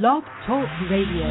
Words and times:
Blog 0.00 0.22
Talk 0.46 0.66
Radio. 0.90 1.28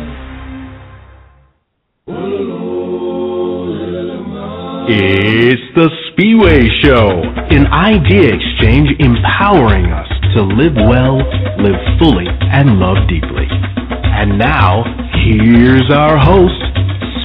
It's 4.87 5.63
the 5.73 5.89
Spiwe 6.05 6.69
Show, 6.83 7.23
an 7.49 7.65
idea 7.65 8.35
exchange 8.35 8.89
empowering 8.99 9.85
us 9.85 10.07
to 10.35 10.43
live 10.43 10.75
well, 10.75 11.17
live 11.57 11.97
fully, 11.97 12.27
and 12.27 12.77
love 12.77 12.97
deeply. 13.09 13.47
And 13.49 14.37
now, 14.37 14.83
here's 15.25 15.89
our 15.89 16.19
host, 16.19 16.61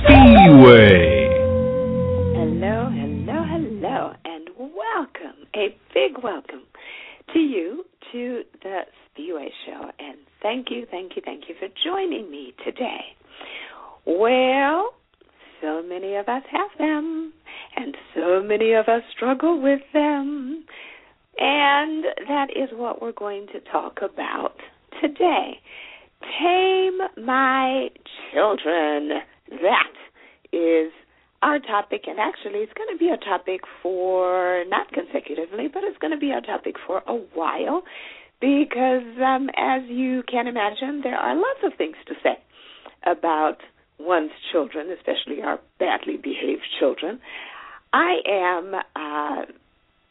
Spiwe. 0.09 1.16
Thank 10.97 11.15
you, 11.15 11.23
thank 11.23 11.45
you, 11.47 11.55
for 11.59 11.69
joining 11.85 12.31
me 12.31 12.55
today. 12.65 13.05
Well, 14.07 14.95
so 15.61 15.83
many 15.83 16.15
of 16.15 16.27
us 16.27 16.43
have 16.51 16.71
them, 16.79 17.35
and 17.77 17.95
so 18.15 18.43
many 18.43 18.73
of 18.73 18.89
us 18.89 19.03
struggle 19.15 19.61
with 19.61 19.83
them. 19.93 20.65
And 21.39 22.05
that 22.27 22.47
is 22.57 22.71
what 22.73 23.03
we're 23.03 23.13
going 23.13 23.47
to 23.49 23.61
talk 23.71 23.99
about 23.99 24.55
today. 25.03 25.61
Tame 26.41 26.99
my 27.23 27.89
children. 28.33 29.21
That 29.51 29.93
is 30.51 30.93
our 31.43 31.59
topic, 31.59 32.05
and 32.07 32.19
actually, 32.19 32.61
it's 32.61 32.73
going 32.73 32.89
to 32.91 32.99
be 32.99 33.11
a 33.11 33.23
topic 33.23 33.61
for 33.83 34.65
not 34.69 34.91
consecutively, 34.93 35.69
but 35.69 35.85
it's 35.85 35.99
going 35.99 36.13
to 36.13 36.19
be 36.19 36.33
our 36.33 36.41
topic 36.41 36.77
for 36.87 37.03
a 37.07 37.17
while 37.35 37.83
because, 38.41 39.07
um, 39.25 39.49
as 39.57 39.83
you 39.89 40.23
can 40.31 40.47
imagine, 40.47 41.01
there 41.03 41.17
are 41.17 41.35
lots 41.35 41.61
of 41.65 41.73
things 41.79 41.97
to 42.07 42.15
say 42.23 42.39
about 43.05 43.59
one's 43.99 44.33
children, 44.53 44.89
especially 44.91 45.43
our 45.43 45.59
badly 45.79 46.17
behaved 46.17 46.67
children. 46.79 47.19
I 47.93 48.17
am 48.29 48.75
uh, 48.95 49.43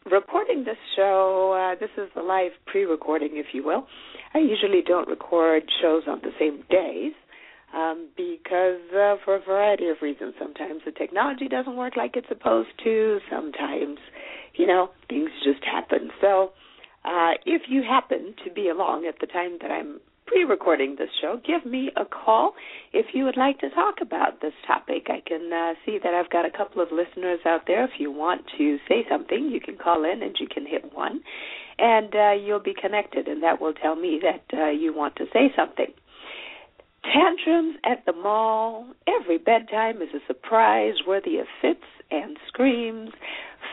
recording 0.09 0.63
this 0.63 0.77
show. 0.95 1.53
Uh, 1.53 1.79
this 1.79 1.91
is 1.97 2.09
the 2.15 2.21
live 2.21 2.51
pre 2.65 2.85
recording, 2.85 3.31
if 3.33 3.47
you 3.53 3.63
will. 3.63 3.87
I 4.33 4.39
usually 4.39 4.81
don't 4.85 5.07
record 5.07 5.63
shows 5.81 6.03
on 6.07 6.21
the 6.21 6.31
same 6.39 6.63
days 6.69 7.13
um, 7.75 8.07
because, 8.17 8.81
uh, 8.91 9.15
for 9.23 9.35
a 9.35 9.39
variety 9.39 9.87
of 9.87 9.97
reasons, 10.01 10.33
sometimes 10.39 10.81
the 10.85 10.91
technology 10.91 11.47
doesn't 11.47 11.75
work 11.75 11.95
like 11.95 12.15
it's 12.15 12.27
supposed 12.27 12.69
to, 12.83 13.19
sometimes, 13.29 13.99
you 14.55 14.65
know, 14.65 14.89
things 15.09 15.29
just 15.43 15.63
happen. 15.63 16.09
So, 16.21 16.51
uh, 17.05 17.33
if 17.45 17.63
you 17.69 17.83
happen 17.83 18.33
to 18.43 18.51
be 18.51 18.69
along 18.69 19.05
at 19.05 19.19
the 19.19 19.27
time 19.27 19.57
that 19.61 19.71
I'm 19.71 19.99
pre 20.25 20.43
recording 20.43 20.95
this 20.97 21.09
show, 21.21 21.39
give 21.45 21.69
me 21.69 21.91
a 21.95 22.05
call 22.05 22.53
if 22.93 23.07
you 23.13 23.25
would 23.25 23.37
like 23.37 23.59
to 23.59 23.69
talk 23.69 23.95
about 24.01 24.41
this 24.41 24.53
topic. 24.65 25.07
I 25.07 25.21
can 25.25 25.53
uh, 25.53 25.73
see 25.85 25.99
that 26.03 26.13
I've 26.13 26.31
got 26.31 26.45
a 26.45 26.49
couple 26.49 26.81
of 26.81 26.89
listeners 26.91 27.39
out 27.45 27.61
there. 27.67 27.83
If 27.83 27.99
you 27.99 28.11
want 28.11 28.41
to 28.57 28.77
say 28.89 29.05
something, 29.09 29.49
you 29.51 29.59
can 29.59 29.77
call 29.77 30.03
in 30.03 30.23
and 30.23 30.35
you 30.39 30.47
can 30.47 30.65
hit 30.65 30.93
one, 30.93 31.21
and 31.77 32.13
uh, 32.15 32.31
you'll 32.31 32.59
be 32.59 32.73
connected, 32.73 33.27
and 33.27 33.43
that 33.43 33.61
will 33.61 33.73
tell 33.73 33.95
me 33.95 34.19
that 34.23 34.57
uh, 34.57 34.69
you 34.69 34.93
want 34.93 35.15
to 35.17 35.25
say 35.31 35.53
something. 35.55 35.93
Tantrums 37.03 37.75
at 37.85 38.03
the 38.07 38.13
mall. 38.13 38.87
Every 39.07 39.37
bedtime 39.37 40.01
is 40.01 40.09
a 40.15 40.25
surprise 40.25 40.95
worthy 41.05 41.37
of 41.37 41.45
fits 41.61 41.85
and 42.09 42.37
screams. 42.47 43.11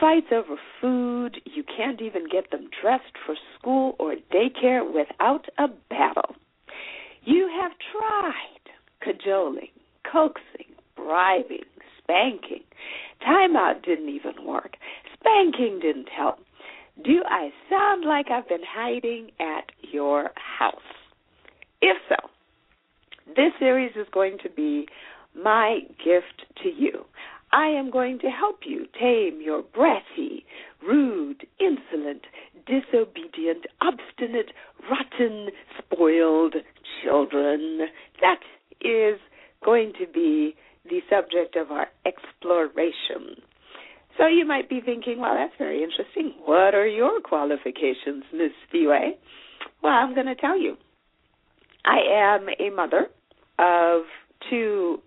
Fights 0.03 0.33
over 0.33 0.57
food. 0.81 1.39
You 1.45 1.63
can't 1.63 2.01
even 2.01 2.23
get 2.29 2.51
them 2.51 2.67
dressed 2.81 3.15
for 3.25 3.35
school 3.57 3.95
or 3.99 4.15
daycare 4.33 4.83
without 4.85 5.45
a 5.57 5.69
battle. 5.89 6.35
You 7.23 7.49
have 7.61 7.71
tried 7.93 8.65
cajoling, 9.01 9.69
coaxing, 10.11 10.75
bribing, 10.97 11.63
spanking. 11.97 12.65
Timeout 13.25 13.85
didn't 13.85 14.09
even 14.09 14.45
work. 14.45 14.73
Spanking 15.17 15.79
didn't 15.81 16.09
help. 16.09 16.39
Do 17.01 17.23
I 17.25 17.51
sound 17.69 18.03
like 18.03 18.25
I've 18.29 18.49
been 18.49 18.59
hiding 18.67 19.31
at 19.39 19.71
your 19.89 20.31
house? 20.35 20.75
If 21.81 21.95
so, 22.09 22.27
this 23.37 23.53
series 23.57 23.93
is 23.95 24.07
going 24.11 24.37
to 24.43 24.49
be 24.49 24.85
my 25.33 25.79
gift 26.03 26.43
to 26.61 26.67
you. 26.67 27.05
I 27.53 27.67
am 27.67 27.91
going 27.91 28.17
to 28.19 28.27
help 28.29 28.61
you 28.65 28.87
tame 28.99 29.39
your 29.39 29.61
bratty, 29.61 30.43
rude, 30.81 31.45
insolent, 31.59 32.23
disobedient, 32.65 33.65
obstinate, 33.79 34.51
rotten, 34.89 35.49
spoiled 35.77 36.55
children. 37.03 37.81
That 38.21 38.39
is 38.81 39.19
going 39.63 39.93
to 39.99 40.07
be 40.11 40.55
the 40.89 41.01
subject 41.11 41.55
of 41.55 41.69
our 41.69 41.87
exploration. 42.07 43.37
So 44.17 44.25
you 44.25 44.47
might 44.47 44.67
be 44.67 44.81
thinking, 44.83 45.19
well, 45.19 45.35
that's 45.35 45.53
very 45.59 45.83
interesting. 45.83 46.33
What 46.45 46.73
are 46.73 46.87
your 46.87 47.21
qualifications, 47.21 48.23
Miss 48.33 48.51
Spiwe? 48.67 49.11
Well, 49.83 49.93
I'm 49.93 50.15
going 50.15 50.27
to 50.27 50.35
tell 50.35 50.57
you. 50.57 50.75
I 51.85 51.99
am 52.11 52.47
a 52.59 52.73
mother 52.75 53.07
of 53.59 54.03
two 54.49 55.01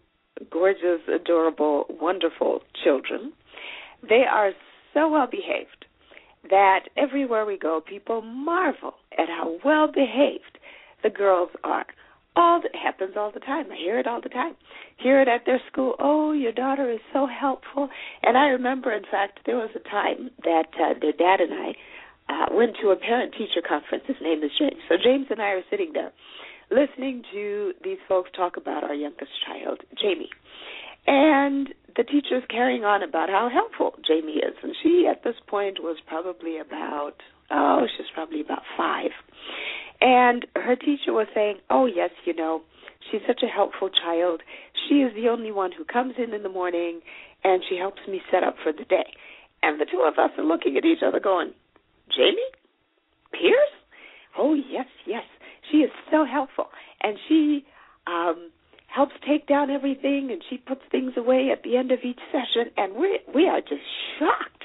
gorgeous, 0.51 1.01
adorable, 1.13 1.87
wonderful 1.89 2.61
children. 2.85 3.33
They 4.09 4.25
are 4.31 4.53
so 4.95 5.09
well 5.09 5.27
behaved 5.31 5.87
that 6.51 6.89
everywhere 6.97 7.45
we 7.45 7.59
go, 7.59 7.81
people 7.81 8.23
marvel 8.23 8.95
at 9.19 9.29
how 9.29 9.59
well 9.65 9.89
behaved 9.93 10.59
the 11.03 11.11
girls 11.11 11.51
are. 11.65 11.87
All 12.37 12.61
it 12.63 12.77
happens 12.77 13.15
all 13.17 13.33
the 13.33 13.41
time. 13.41 13.67
I 13.73 13.77
hear 13.77 13.99
it 13.99 14.07
all 14.07 14.21
the 14.21 14.29
time. 14.29 14.55
Hear 14.99 15.23
it 15.23 15.29
at 15.29 15.47
their 15.47 15.61
school. 15.73 15.95
Oh, 15.99 16.33
your 16.33 16.53
daughter 16.53 16.91
is 16.91 17.01
so 17.13 17.27
helpful. 17.27 17.89
And 18.23 18.37
I 18.37 18.49
remember, 18.49 18.93
in 18.93 19.05
fact, 19.11 19.41
there 19.47 19.57
was 19.57 19.71
a 19.75 19.89
time 19.89 20.31
that 20.45 20.69
uh, 20.79 20.95
their 21.01 21.13
dad 21.13 21.41
and 21.41 21.55
I 21.55 21.73
uh, 22.29 22.47
went 22.55 22.77
to 22.83 22.91
a 22.91 22.97
parent 22.97 23.33
teacher 23.33 23.67
conference. 23.67 24.05
His 24.07 24.17
name 24.21 24.43
is 24.43 24.51
James. 24.59 24.83
So 24.89 24.97
James 25.03 25.27
and 25.31 25.41
I 25.41 25.57
are 25.57 25.65
sitting 25.71 25.93
there 25.95 26.13
listening 26.71 27.23
to 27.33 27.73
these 27.83 27.99
folks 28.09 28.31
talk 28.37 28.57
about 28.57 28.85
our 28.85 28.95
youngest 28.95 29.31
child, 29.47 29.81
Jamie. 30.01 30.31
And 31.07 31.69
the 31.97 32.03
teacher's 32.03 32.43
carrying 32.51 32.85
on 32.85 33.03
about 33.03 33.29
how 33.29 33.49
helpful 33.53 33.95
Jamie 34.07 34.41
is. 34.41 34.55
And 34.63 34.75
she, 34.83 35.07
at 35.11 35.23
this 35.23 35.37
point, 35.47 35.79
was 35.81 35.99
probably 36.07 36.59
about, 36.59 37.15
oh, 37.51 37.87
she's 37.97 38.07
probably 38.13 38.41
about 38.41 38.63
five. 38.77 39.11
And 40.01 40.47
her 40.57 40.77
teacher 40.77 41.13
was 41.13 41.29
saying, 41.35 41.57
oh, 41.71 41.87
yes, 41.87 42.11
you 42.25 42.35
know, 42.35 42.63
she's 43.11 43.23
such 43.27 43.43
a 43.43 43.47
helpful 43.47 43.89
child. 43.89 44.43
She 44.89 44.97
is 44.97 45.15
the 45.15 45.29
only 45.29 45.53
one 45.53 45.71
who 45.73 45.85
comes 45.85 46.15
in 46.19 46.35
in 46.35 46.43
the 46.43 46.49
morning 46.49 47.01
and 47.45 47.63
she 47.69 47.77
helps 47.77 48.01
me 48.09 48.21
set 48.31 48.43
up 48.43 48.57
for 48.63 48.73
the 48.73 48.85
day. 48.85 49.07
And 49.63 49.81
the 49.81 49.87
two 49.87 50.05
of 50.07 50.19
us 50.19 50.31
are 50.37 50.45
looking 50.45 50.77
at 50.77 50.85
each 50.85 51.03
other 51.07 51.21
going, 51.21 51.53
Jamie? 52.15 52.37
Pierce? 53.33 53.73
Oh, 54.37 54.55
yes, 54.55 54.87
yes. 55.07 55.25
She 55.71 55.79
is 55.79 55.91
so 56.11 56.25
helpful. 56.25 56.67
And 57.03 57.19
she 57.29 57.65
um 58.07 58.51
helps 58.89 59.15
take 59.27 59.47
down 59.47 59.71
everything 59.71 60.31
and 60.31 60.43
she 60.49 60.57
puts 60.57 60.81
things 60.91 61.13
away 61.17 61.51
at 61.53 61.63
the 61.63 61.77
end 61.77 61.93
of 61.93 61.99
each 62.03 62.21
session 62.33 62.73
and 62.77 62.95
we 62.95 63.19
we 63.35 63.47
are 63.49 63.61
just 63.61 63.83
shocked 64.19 64.65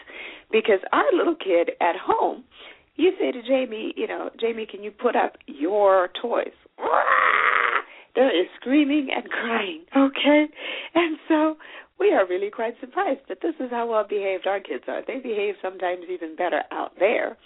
because 0.52 0.80
our 0.94 1.12
little 1.14 1.36
kid 1.36 1.72
at 1.82 1.96
home 1.98 2.44
you 2.96 3.14
say 3.20 3.32
to 3.32 3.42
Jamie, 3.42 3.94
you 3.96 4.08
know, 4.08 4.30
Jamie, 4.40 4.68
can 4.70 4.84
you 4.84 4.92
put 4.92 5.16
up 5.16 5.38
your 5.48 6.10
toys? 6.22 6.54
There 8.14 8.30
is 8.30 8.48
screaming 8.60 9.08
and 9.16 9.24
crying, 9.32 9.84
okay? 9.96 10.46
And 10.96 11.18
so 11.30 11.56
we 11.98 12.12
are 12.12 12.28
really 12.28 12.50
quite 12.50 12.74
surprised 12.82 13.22
that 13.30 13.38
this 13.42 13.56
is 13.60 13.72
how 13.72 13.90
well 13.90 14.06
behaved 14.08 14.48
our 14.48 14.60
kids 14.60 14.84
are. 14.90 15.02
They 15.08 15.20
behave 15.20 15.56
sometimes 15.62 16.04
even 16.12 16.36
better 16.36 16.64
out 16.72 16.92
there 17.00 17.38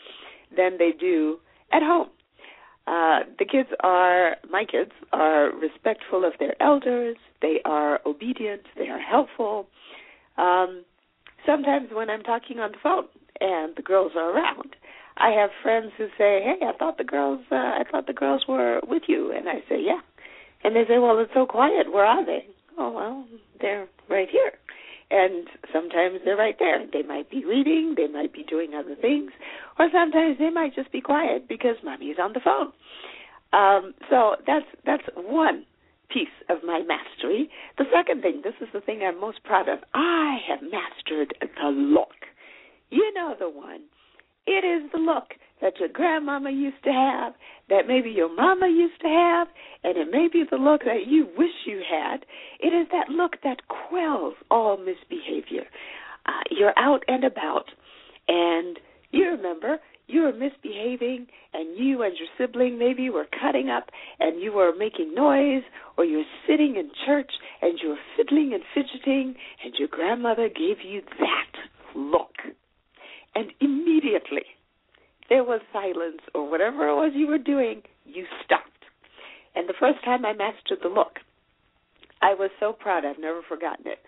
than 0.57 0.79
they 0.79 0.91
do 0.99 1.37
at 1.71 1.83
home. 1.83 2.09
Uh, 2.87 3.19
the 3.39 3.45
kids 3.45 3.69
are, 3.81 4.35
my 4.49 4.63
kids 4.63 4.91
are 5.11 5.51
respectful 5.55 6.23
of 6.23 6.33
their 6.39 6.55
elders. 6.61 7.17
They 7.41 7.59
are 7.65 7.99
obedient. 8.05 8.61
They 8.77 8.89
are 8.89 8.99
helpful. 8.99 9.67
Um, 10.37 10.83
sometimes 11.45 11.89
when 11.91 12.09
I'm 12.09 12.21
talking 12.21 12.59
on 12.59 12.71
the 12.71 12.77
phone 12.81 13.05
and 13.41 13.75
the 13.75 13.81
girls 13.81 14.11
are 14.15 14.31
around, 14.35 14.75
I 15.17 15.29
have 15.29 15.49
friends 15.63 15.93
who 15.97 16.07
say, 16.17 16.41
"Hey, 16.43 16.57
I 16.61 16.73
thought 16.73 16.97
the 16.97 17.03
girls, 17.03 17.39
uh, 17.51 17.55
I 17.55 17.83
thought 17.89 18.05
the 18.05 18.13
girls 18.13 18.45
were 18.47 18.81
with 18.85 19.03
you," 19.07 19.31
and 19.31 19.47
I 19.47 19.63
say, 19.69 19.79
"Yeah," 19.79 20.01
and 20.63 20.75
they 20.75 20.85
say, 20.85 20.99
"Well, 20.99 21.17
it's 21.19 21.33
so 21.33 21.45
quiet. 21.45 21.91
Where 21.91 22.05
are 22.05 22.25
they?" 22.25 22.47
Oh, 22.77 22.91
well, 22.91 23.25
they're 23.61 23.87
right 24.09 24.29
here. 24.29 24.51
And 25.11 25.47
sometimes 25.71 26.19
they're 26.25 26.35
right 26.35 26.55
there. 26.57 26.85
They 26.91 27.03
might 27.03 27.29
be 27.29 27.45
reading, 27.45 27.93
they 27.95 28.07
might 28.07 28.33
be 28.33 28.43
doing 28.43 28.73
other 28.73 28.95
things, 28.99 29.31
or 29.77 29.87
sometimes 29.93 30.37
they 30.39 30.49
might 30.49 30.73
just 30.73 30.91
be 30.91 30.99
quiet 30.99 31.47
because 31.47 31.75
mommy's 31.83 32.17
on 32.19 32.33
the 32.33 32.39
phone. 32.39 32.71
Um, 33.53 33.93
so 34.09 34.35
that's 34.47 34.65
that's 34.85 35.03
one 35.15 35.65
piece 36.09 36.27
of 36.49 36.57
my 36.65 36.81
mastery. 36.87 37.49
The 37.77 37.85
second 37.93 38.21
thing, 38.21 38.41
this 38.43 38.55
is 38.61 38.67
the 38.73 38.81
thing 38.81 39.01
I'm 39.03 39.19
most 39.19 39.43
proud 39.43 39.69
of. 39.69 39.79
I 39.93 40.37
have 40.47 40.59
mastered 40.61 41.35
the 41.39 41.69
look. 41.69 42.25
You 42.89 43.13
know 43.13 43.35
the 43.37 43.49
one. 43.49 43.81
It 44.47 44.63
is 44.65 44.91
the 44.91 44.99
look 44.99 45.33
that 45.61 45.79
your 45.79 45.89
grandmama 45.89 46.51
used 46.51 46.83
to 46.83 46.91
have, 46.91 47.33
that 47.69 47.87
maybe 47.87 48.09
your 48.09 48.33
mama 48.33 48.67
used 48.67 48.99
to 49.01 49.07
have, 49.07 49.47
and 49.83 49.97
it 49.97 50.07
may 50.11 50.27
be 50.31 50.43
the 50.49 50.57
look 50.57 50.81
that 50.83 51.07
you 51.07 51.27
wish 51.37 51.65
you 51.65 51.81
had. 51.89 52.25
It 52.59 52.73
is 52.73 52.87
that 52.91 53.09
look 53.09 53.37
that 53.43 53.67
quells 53.67 54.35
all 54.51 54.77
misbehavior. 54.77 55.65
Uh, 56.25 56.43
you're 56.51 56.77
out 56.77 57.03
and 57.07 57.23
about, 57.23 57.65
and 58.27 58.79
you 59.11 59.25
remember 59.29 59.79
you 60.07 60.21
were 60.21 60.33
misbehaving 60.33 61.27
and 61.53 61.77
you 61.77 62.03
and 62.03 62.15
your 62.17 62.27
sibling 62.37 62.77
maybe 62.77 63.09
were 63.09 63.27
cutting 63.41 63.69
up 63.69 63.89
and 64.19 64.41
you 64.41 64.53
were 64.53 64.71
making 64.77 65.15
noise 65.15 65.63
or 65.97 66.05
you 66.05 66.17
were 66.17 66.23
sitting 66.47 66.75
in 66.75 66.91
church 67.05 67.31
and 67.61 67.79
you 67.81 67.89
were 67.89 67.99
fiddling 68.15 68.53
and 68.53 68.63
fidgeting 68.73 69.35
and 69.63 69.73
your 69.79 69.87
grandmother 69.87 70.47
gave 70.47 70.77
you 70.85 71.01
that 71.19 71.95
look. 71.95 72.35
And 73.33 73.51
immediately 73.59 74.43
there 75.29 75.43
was 75.43 75.61
silence 75.73 76.21
or 76.33 76.49
whatever 76.49 76.87
it 76.87 76.95
was 76.95 77.11
you 77.15 77.27
were 77.27 77.37
doing, 77.37 77.81
you 78.05 78.25
stopped. 78.43 78.69
And 79.55 79.69
the 79.69 79.73
first 79.79 80.03
time 80.03 80.25
I 80.25 80.33
mastered 80.33 80.79
the 80.83 80.89
look, 80.89 81.19
I 82.21 82.33
was 82.33 82.49
so 82.59 82.73
proud. 82.73 83.05
I've 83.05 83.19
never 83.19 83.41
forgotten 83.47 83.87
it. 83.87 83.99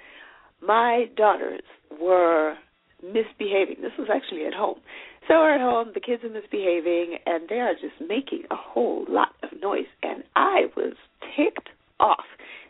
My 0.61 1.05
daughters 1.15 1.61
were 1.99 2.55
misbehaving. 3.03 3.77
This 3.81 3.91
was 3.97 4.09
actually 4.13 4.45
at 4.45 4.53
home. 4.53 4.79
So 5.27 5.35
we're 5.35 5.55
at 5.55 5.61
home, 5.61 5.91
the 5.93 5.99
kids 5.99 6.23
are 6.23 6.29
misbehaving, 6.29 7.17
and 7.25 7.49
they 7.49 7.59
are 7.59 7.73
just 7.73 7.99
making 7.99 8.43
a 8.49 8.55
whole 8.55 9.05
lot 9.09 9.35
of 9.43 9.49
noise. 9.61 9.91
And 10.01 10.23
I 10.35 10.67
was 10.75 10.93
ticked 11.35 11.69
off. 11.99 12.25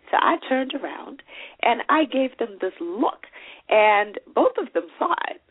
So 0.10 0.18
I 0.20 0.38
turned 0.48 0.74
around 0.74 1.22
and 1.62 1.82
I 1.90 2.06
gave 2.06 2.38
them 2.40 2.58
this 2.62 2.74
look, 2.80 3.28
and 3.70 4.18
both 4.34 4.54
of 4.58 4.74
them 4.74 4.88
saw 4.98 5.14
it. 5.30 5.42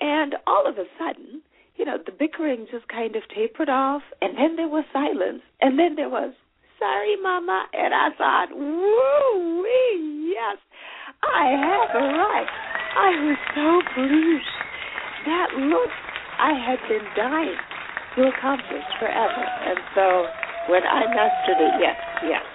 And 0.00 0.36
all 0.46 0.66
of 0.66 0.76
a 0.76 0.84
sudden, 0.98 1.42
you 1.82 1.86
know, 1.90 1.98
the 1.98 2.14
bickering 2.14 2.68
just 2.70 2.86
kind 2.86 3.16
of 3.16 3.26
tapered 3.34 3.68
off, 3.68 4.02
and 4.22 4.38
then 4.38 4.54
there 4.54 4.70
was 4.70 4.84
silence, 4.92 5.42
and 5.60 5.76
then 5.76 5.96
there 5.98 6.08
was, 6.08 6.32
sorry, 6.78 7.18
Mama. 7.20 7.66
And 7.74 7.90
I 7.90 8.14
thought, 8.14 8.54
woo 8.54 9.62
wee, 9.66 10.30
yes, 10.30 10.62
I 11.26 11.50
have 11.58 11.90
a 11.90 12.06
right. 12.06 12.46
I 12.94 13.10
was 13.26 13.38
so 13.58 13.66
pleased. 13.98 14.54
That 15.26 15.58
look 15.58 15.90
I 16.38 16.54
had 16.54 16.78
been 16.86 17.02
dying 17.18 17.58
to 18.14 18.30
accomplish 18.30 18.86
forever. 19.02 19.42
And 19.66 19.78
so 19.98 20.26
when 20.70 20.86
I 20.86 21.02
mastered 21.10 21.58
it, 21.66 21.82
yes, 21.82 21.98
yes, 22.22 22.46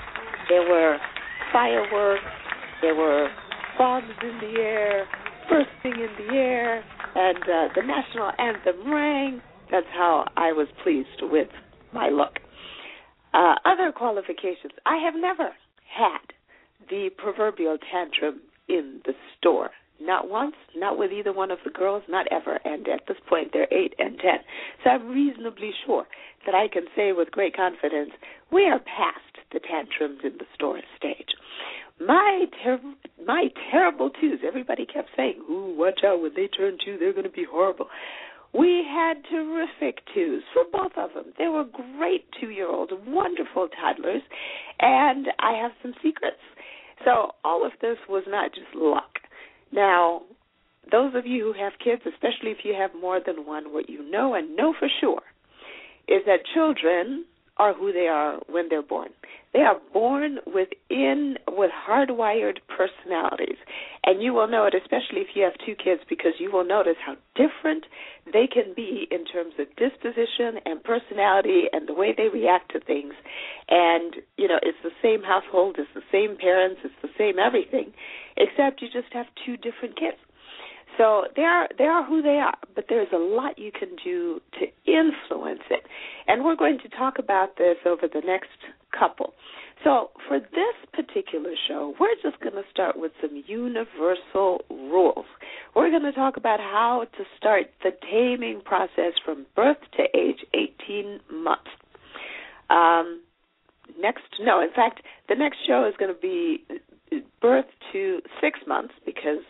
there 0.48 0.64
were 0.64 0.96
fireworks, 1.52 2.24
there 2.80 2.96
were 2.96 3.28
bombs 3.78 4.08
in 4.24 4.40
the 4.40 4.62
air, 4.62 5.06
bursting 5.50 6.02
in 6.02 6.28
the 6.28 6.34
air, 6.34 6.84
and 7.16 7.38
uh, 7.38 7.74
the 7.76 7.84
national 7.86 8.32
anthem 8.38 8.92
rang. 8.92 9.42
That's 9.72 9.88
how 9.94 10.26
I 10.38 10.52
was 10.52 10.68
pleased 10.84 11.22
with 11.22 11.50
my 11.94 12.10
look. 12.10 12.40
Uh, 13.34 13.56
other 13.66 13.92
qualifications. 13.92 14.74
I 14.86 14.98
have 15.04 15.14
never 15.16 15.52
had 15.94 16.20
the 16.90 17.10
proverbial 17.18 17.78
tantrum 17.92 18.42
in 18.68 19.02
the 19.06 19.14
store. 19.38 19.72
Not 20.00 20.30
once, 20.30 20.56
not 20.76 20.98
with 20.98 21.12
either 21.12 21.34
one 21.34 21.50
of 21.50 21.58
the 21.66 21.72
girls, 21.72 22.04
not 22.08 22.28
ever. 22.32 22.60
And 22.64 22.88
at 22.88 23.02
this 23.08 23.18
point, 23.28 23.50
they're 23.52 23.68
eight 23.72 23.96
and 23.98 24.18
ten. 24.20 24.40
So 24.84 24.92
I'm 24.92 25.10
reasonably 25.10 25.72
sure 25.86 26.06
that 26.46 26.54
I 26.54 26.68
can 26.68 26.84
say 26.96 27.14
with 27.14 27.32
great 27.32 27.56
confidence 27.56 28.12
we 28.52 28.66
are 28.66 28.80
past 28.80 29.20
the 29.52 29.60
tantrums 29.60 30.20
in 30.24 30.38
the 30.38 30.46
store 30.54 30.80
stage. 30.98 31.34
My 32.00 32.46
ter- 32.64 32.80
my 33.26 33.50
terrible 33.72 34.10
twos. 34.10 34.40
Everybody 34.46 34.86
kept 34.86 35.10
saying, 35.16 35.42
"Ooh, 35.50 35.76
watch 35.78 36.04
out! 36.06 36.22
When 36.22 36.34
they 36.36 36.48
turn 36.48 36.78
two, 36.84 36.98
they're 36.98 37.14
going 37.14 37.24
to 37.24 37.30
be 37.30 37.44
horrible." 37.44 37.90
We 38.54 38.84
had 38.88 39.24
terrific 39.30 40.00
twos 40.14 40.44
for 40.54 40.64
both 40.72 40.94
of 40.98 41.14
them. 41.14 41.34
They 41.38 41.48
were 41.48 41.66
great 41.66 42.26
two-year-olds, 42.40 42.94
wonderful 43.06 43.68
toddlers, 43.68 44.22
and 44.80 45.28
I 45.40 45.54
have 45.62 45.72
some 45.82 45.94
secrets. 46.02 46.40
So 47.04 47.36
all 47.44 47.66
of 47.66 47.74
this 47.82 47.98
was 48.08 48.24
not 48.28 48.54
just 48.54 48.74
luck. 48.74 49.20
Now, 49.72 50.24
those 50.92 51.14
of 51.14 51.26
you 51.26 51.44
who 51.44 51.54
have 51.62 51.74
kids, 51.84 52.02
especially 52.06 52.52
if 52.52 52.64
you 52.64 52.74
have 52.74 52.92
more 52.96 53.20
than 53.20 53.46
one, 53.46 53.74
what 53.74 53.90
you 53.90 54.10
know 54.10 54.34
and 54.34 54.56
know 54.56 54.74
for 54.80 54.88
sure 55.02 55.22
is 56.08 56.24
that 56.26 56.40
children 56.54 57.26
are 57.58 57.74
who 57.74 57.92
they 57.92 58.08
are 58.08 58.40
when 58.48 58.68
they're 58.70 58.82
born. 58.82 59.10
They 59.54 59.62
are 59.62 59.80
born 59.94 60.40
within 60.46 61.38
with 61.48 61.72
hardwired 61.72 62.60
personalities. 62.68 63.58
And 64.06 64.22
you 64.22 64.34
will 64.34 64.48
know 64.48 64.66
it, 64.66 64.76
especially 64.76 65.22
if 65.22 65.36
you 65.36 65.44
have 65.44 65.54
two 65.66 65.76
kids, 65.76 66.02
because 66.08 66.34
you 66.40 66.52
will 66.52 66.66
notice 66.66 66.98
how 67.04 67.16
different 67.36 67.86
they 68.32 68.48
can 68.48 68.74
be 68.76 69.08
in 69.10 69.26
terms 69.26 69.54
of 69.58 69.68
disposition 69.76 70.62
and 70.66 70.84
personality 70.84 71.64
and 71.72 71.88
the 71.88 71.94
way 71.94 72.14
they 72.16 72.28
react 72.28 72.72
to 72.74 72.80
things. 72.80 73.14
And, 73.70 74.18
you 74.38 74.48
know, 74.48 74.60
it's 74.62 74.78
the 74.84 74.96
same 75.02 75.24
household, 75.24 75.78
it's 75.80 75.90
the 75.96 76.06
same 76.12 76.38
parents, 76.38 76.82
it's 76.84 77.02
the 77.02 77.10
same 77.18 77.40
everything, 77.40 77.94
except 78.38 78.82
you 78.82 78.90
just 78.94 79.12
have 79.14 79.26
two 79.46 79.58
different 79.58 79.98
kids. 79.98 80.18
So 80.98 81.26
they 81.36 81.44
are 81.44 81.68
they 81.78 81.84
are 81.84 82.04
who 82.04 82.22
they 82.22 82.40
are, 82.40 82.58
but 82.76 82.86
there's 82.90 83.12
a 83.14 83.18
lot 83.18 83.60
you 83.60 83.72
can 83.72 83.90
do 84.04 84.42
to 84.60 84.66
influence 84.92 85.62
it. 85.70 85.84
And 86.28 86.44
we're 86.44 86.56
going 86.56 86.80
to 86.80 86.90
talk 86.90 87.20
about 87.20 87.58
this 87.58 87.78
over 87.86 88.08
the 88.12 88.22
next 88.26 88.50
couple. 88.98 89.34
So 89.84 90.10
for 90.28 90.40
this 90.40 90.76
particular 90.92 91.52
show, 91.68 91.94
we're 92.00 92.16
just 92.24 92.42
going 92.42 92.56
to 92.56 92.64
start 92.72 92.98
with 92.98 93.12
some 93.22 93.44
universal 93.46 94.62
rules. 94.72 95.26
We're 95.76 95.92
going 95.92 96.04
to 96.04 96.12
talk 96.12 96.38
about 96.38 96.60
how 96.60 97.06
to 97.18 97.24
start 97.38 97.66
the 97.84 97.92
taming 98.12 98.62
process 98.66 99.14
from 99.24 99.46
birth 99.56 99.78
to 99.98 100.04
age 100.18 100.44
18 100.54 101.20
months. 101.32 101.70
Um, 102.72 103.22
next, 104.02 104.24
no, 104.40 104.62
in 104.62 104.72
fact, 104.76 105.02
the 105.30 105.36
next 105.36 105.58
show 105.68 105.88
is 105.88 105.94
going 106.00 106.14
to 106.14 106.20
be 106.20 106.66
birth 107.40 107.66
to 107.94 108.20
six 108.42 108.60
months 108.68 108.96
because 109.06 109.44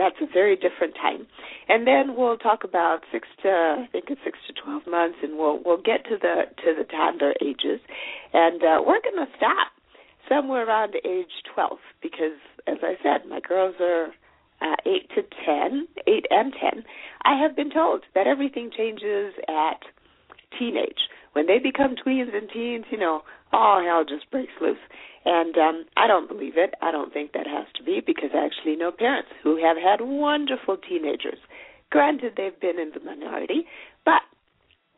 that's 0.00 0.16
a 0.22 0.32
very 0.32 0.56
different 0.56 0.94
time. 0.94 1.26
And 1.68 1.86
then 1.86 2.16
we'll 2.16 2.38
talk 2.38 2.64
about 2.64 3.00
six 3.12 3.28
to 3.42 3.84
I 3.84 3.86
think 3.92 4.06
it's 4.08 4.20
six 4.24 4.38
to 4.48 4.52
twelve 4.56 4.86
months, 4.88 5.18
and 5.22 5.36
we'll 5.36 5.60
we'll 5.62 5.82
get 5.82 6.04
to 6.08 6.16
the 6.16 6.48
to 6.64 6.68
the 6.72 6.84
toddler 6.84 7.34
ages, 7.44 7.80
and 8.32 8.62
uh, 8.64 8.80
we're 8.80 9.04
going 9.04 9.20
to 9.20 9.28
stop 9.36 9.68
somewhere 10.26 10.66
around 10.66 10.94
age 11.04 11.34
twelve 11.52 11.78
because, 12.02 12.40
as 12.66 12.78
I 12.82 12.94
said, 13.02 13.28
my 13.28 13.40
girls 13.40 13.74
are 13.80 14.08
uh, 14.62 14.76
eight 14.86 15.08
to 15.16 15.22
ten, 15.44 15.86
eight 16.06 16.24
and 16.30 16.52
ten. 16.58 16.84
I 17.24 17.38
have 17.42 17.54
been 17.54 17.70
told 17.70 18.04
that 18.14 18.26
everything 18.26 18.70
changes 18.74 19.34
at 19.48 19.80
teenage 20.58 21.08
when 21.32 21.46
they 21.46 21.58
become 21.58 21.94
tweens 21.96 22.34
and 22.34 22.48
teens. 22.50 22.84
You 22.90 22.98
know, 22.98 23.22
all 23.52 23.82
hell 23.82 24.04
just 24.04 24.30
breaks 24.30 24.52
loose. 24.60 24.78
And 25.24 25.56
um, 25.58 25.84
I 25.96 26.06
don't 26.06 26.28
believe 26.28 26.54
it. 26.56 26.74
I 26.80 26.90
don't 26.90 27.12
think 27.12 27.32
that 27.32 27.46
has 27.46 27.66
to 27.76 27.82
be 27.82 28.00
because 28.04 28.30
I 28.34 28.46
actually 28.46 28.76
know 28.76 28.90
parents 28.90 29.28
who 29.42 29.56
have 29.62 29.76
had 29.76 30.00
wonderful 30.00 30.76
teenagers. 30.76 31.38
Granted, 31.90 32.34
they've 32.36 32.58
been 32.58 32.78
in 32.78 32.92
the 32.94 33.00
minority, 33.00 33.66
but 34.04 34.22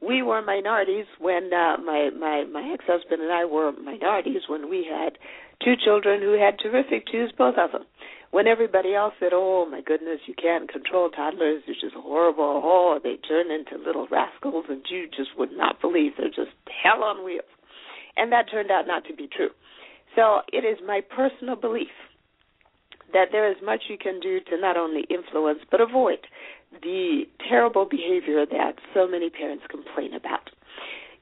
we 0.02 0.22
were 0.22 0.42
minorities 0.42 1.06
when 1.20 1.52
uh, 1.52 1.76
my 1.78 2.10
my 2.18 2.44
my 2.50 2.72
ex-husband 2.74 3.22
and 3.22 3.32
I 3.32 3.44
were 3.44 3.72
minorities 3.72 4.42
when 4.48 4.68
we 4.68 4.84
had 4.90 5.16
two 5.64 5.74
children 5.82 6.20
who 6.20 6.32
had 6.32 6.58
terrific 6.58 7.06
twos, 7.06 7.32
both 7.36 7.54
of 7.56 7.70
them. 7.70 7.84
When 8.32 8.48
everybody 8.48 8.94
else 8.94 9.14
said, 9.20 9.30
"Oh 9.32 9.66
my 9.70 9.80
goodness, 9.80 10.20
you 10.26 10.34
can't 10.34 10.68
control 10.68 11.10
toddlers; 11.10 11.62
they're 11.66 11.76
just 11.80 11.94
horrible. 11.94 12.60
Oh, 12.64 12.98
they 13.02 13.16
turn 13.16 13.50
into 13.50 13.78
little 13.78 14.08
rascals," 14.10 14.64
and 14.68 14.82
you 14.90 15.06
just 15.06 15.38
would 15.38 15.52
not 15.52 15.80
believe 15.80 16.12
they're 16.18 16.28
just 16.28 16.56
hell 16.82 17.04
on 17.04 17.24
wheels. 17.24 17.46
And 18.16 18.32
that 18.32 18.50
turned 18.50 18.70
out 18.70 18.86
not 18.86 19.04
to 19.06 19.14
be 19.14 19.28
true. 19.28 19.50
So 20.16 20.40
it 20.52 20.64
is 20.64 20.78
my 20.86 21.00
personal 21.00 21.56
belief 21.56 21.94
that 23.12 23.28
there 23.30 23.50
is 23.50 23.56
much 23.62 23.84
you 23.88 23.98
can 23.98 24.20
do 24.20 24.40
to 24.40 24.58
not 24.58 24.76
only 24.76 25.06
influence 25.08 25.60
but 25.70 25.80
avoid 25.80 26.18
the 26.80 27.24
terrible 27.48 27.84
behavior 27.84 28.46
that 28.46 28.74
so 28.94 29.06
many 29.06 29.30
parents 29.30 29.64
complain 29.70 30.14
about. 30.14 30.50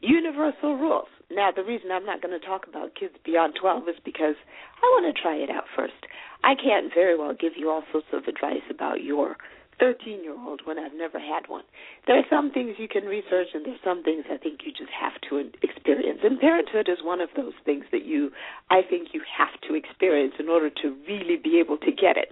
Universal 0.00 0.76
rules. 0.76 1.09
Now, 1.30 1.50
the 1.54 1.62
reason 1.62 1.90
I'm 1.92 2.07
not 2.07 2.23
going 2.23 2.38
to 2.38 2.45
talk 2.45 2.66
about 2.69 2.95
kids 2.95 3.14
beyond 3.25 3.54
12 3.61 3.88
is 3.88 3.97
because 4.04 4.35
I 4.83 4.87
want 4.87 5.14
to 5.14 5.23
try 5.23 5.35
it 5.37 5.50
out 5.50 5.64
first. 5.76 6.07
I 6.42 6.54
can't 6.54 6.92
very 6.92 7.16
well 7.16 7.35
give 7.38 7.52
you 7.57 7.71
all 7.71 7.83
sorts 7.92 8.09
of 8.12 8.25
advice 8.25 8.64
about 8.71 9.04
your 9.04 9.37
13 9.81 10.23
year 10.23 10.37
old 10.39 10.61
when 10.65 10.79
I've 10.79 10.95
never 10.95 11.19
had 11.19 11.49
one. 11.49 11.65
There 12.07 12.17
are 12.19 12.29
some 12.29 12.53
things 12.53 12.77
you 12.79 12.87
can 12.87 13.05
research, 13.05 13.49
and 13.55 13.65
there's 13.65 13.81
some 13.83 14.05
things 14.05 14.25
I 14.31 14.37
think 14.37 14.61
you 14.65 14.73
just 14.73 14.93
have 14.93 15.17
to 15.31 15.51
experience. 15.63 16.21
And 16.23 16.39
parenthood 16.39 16.89
is 16.89 16.99
one 17.03 17.21
of 17.21 17.31
those 17.35 17.55
things 17.65 17.85
that 17.91 18.05
you, 18.05 18.31
I 18.69 18.83
think, 18.89 19.09
you 19.13 19.23
have 19.27 19.59
to 19.69 19.75
experience 19.75 20.35
in 20.39 20.49
order 20.49 20.69
to 20.69 20.97
really 21.09 21.37
be 21.43 21.59
able 21.59 21.79
to 21.79 21.91
get 21.91 22.17
it. 22.17 22.29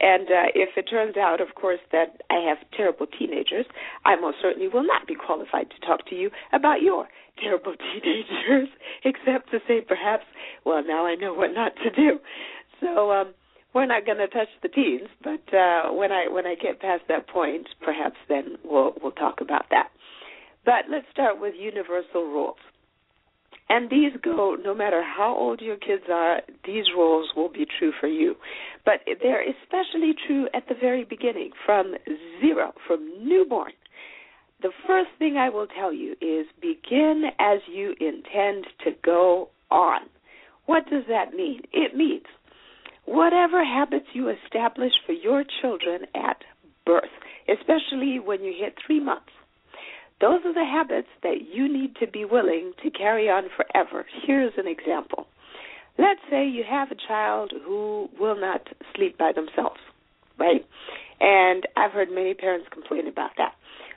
And 0.00 0.28
uh, 0.28 0.50
if 0.54 0.70
it 0.76 0.90
turns 0.90 1.16
out, 1.16 1.40
of 1.40 1.54
course, 1.54 1.80
that 1.92 2.22
I 2.30 2.42
have 2.48 2.58
terrible 2.76 3.06
teenagers, 3.06 3.66
I 4.04 4.16
most 4.16 4.38
certainly 4.42 4.68
will 4.68 4.86
not 4.86 5.06
be 5.06 5.14
qualified 5.14 5.70
to 5.70 5.86
talk 5.86 6.06
to 6.10 6.14
you 6.14 6.30
about 6.52 6.82
your 6.82 7.08
terrible 7.42 7.74
teenagers, 8.02 8.68
except 9.04 9.50
to 9.52 9.58
say 9.66 9.80
perhaps, 9.80 10.24
well, 10.64 10.82
now 10.84 11.06
I 11.06 11.14
know 11.14 11.32
what 11.32 11.54
not 11.54 11.72
to 11.82 11.90
do. 11.90 12.18
So, 12.80 13.12
um, 13.12 13.34
we're 13.78 13.86
not 13.86 14.04
going 14.04 14.18
to 14.18 14.26
touch 14.26 14.48
the 14.60 14.68
teens, 14.68 15.08
but 15.22 15.56
uh, 15.56 15.92
when 15.92 16.10
I 16.10 16.26
when 16.28 16.46
I 16.46 16.56
get 16.56 16.80
past 16.80 17.02
that 17.06 17.28
point, 17.28 17.68
perhaps 17.80 18.16
then 18.28 18.56
we'll 18.64 18.92
we'll 19.00 19.12
talk 19.12 19.40
about 19.40 19.66
that. 19.70 19.90
But 20.64 20.90
let's 20.90 21.06
start 21.12 21.40
with 21.40 21.54
universal 21.56 22.24
rules. 22.24 22.56
And 23.68 23.88
these 23.88 24.10
go 24.20 24.56
no 24.60 24.74
matter 24.74 25.04
how 25.04 25.32
old 25.32 25.60
your 25.60 25.76
kids 25.76 26.02
are, 26.12 26.40
these 26.66 26.86
rules 26.92 27.30
will 27.36 27.50
be 27.50 27.66
true 27.78 27.92
for 28.00 28.08
you. 28.08 28.34
But 28.84 28.94
they're 29.22 29.42
especially 29.48 30.12
true 30.26 30.48
at 30.54 30.66
the 30.68 30.74
very 30.74 31.04
beginning, 31.04 31.50
from 31.64 31.94
zero, 32.40 32.72
from 32.84 33.08
newborn. 33.22 33.74
The 34.60 34.72
first 34.88 35.10
thing 35.20 35.36
I 35.36 35.50
will 35.50 35.68
tell 35.68 35.92
you 35.92 36.16
is 36.20 36.46
begin 36.60 37.26
as 37.38 37.60
you 37.72 37.94
intend 38.00 38.66
to 38.82 38.90
go 39.04 39.50
on. 39.70 40.00
What 40.66 40.90
does 40.90 41.04
that 41.08 41.32
mean? 41.32 41.62
It 41.72 41.94
means 41.94 42.24
whatever 43.08 43.64
habits 43.64 44.06
you 44.12 44.28
establish 44.28 44.92
for 45.06 45.12
your 45.12 45.44
children 45.60 46.02
at 46.14 46.42
birth, 46.84 47.10
especially 47.48 48.18
when 48.18 48.44
you 48.44 48.52
hit 48.58 48.74
three 48.86 49.00
months, 49.00 49.32
those 50.20 50.40
are 50.44 50.52
the 50.52 50.64
habits 50.64 51.08
that 51.22 51.48
you 51.52 51.72
need 51.72 51.96
to 51.96 52.06
be 52.06 52.24
willing 52.24 52.72
to 52.82 52.90
carry 52.90 53.28
on 53.28 53.44
forever. 53.56 54.04
Here's 54.26 54.52
an 54.58 54.66
example. 54.66 55.26
Let's 55.96 56.20
say 56.30 56.46
you 56.46 56.64
have 56.68 56.90
a 56.90 57.08
child 57.08 57.52
who 57.64 58.08
will 58.18 58.38
not 58.38 58.62
sleep 58.94 59.16
by 59.16 59.32
themselves, 59.34 59.80
right? 60.38 60.64
And 61.20 61.66
I've 61.76 61.92
heard 61.92 62.10
many 62.10 62.34
parents 62.34 62.68
complain 62.70 63.08
about 63.08 63.30
that. 63.38 63.52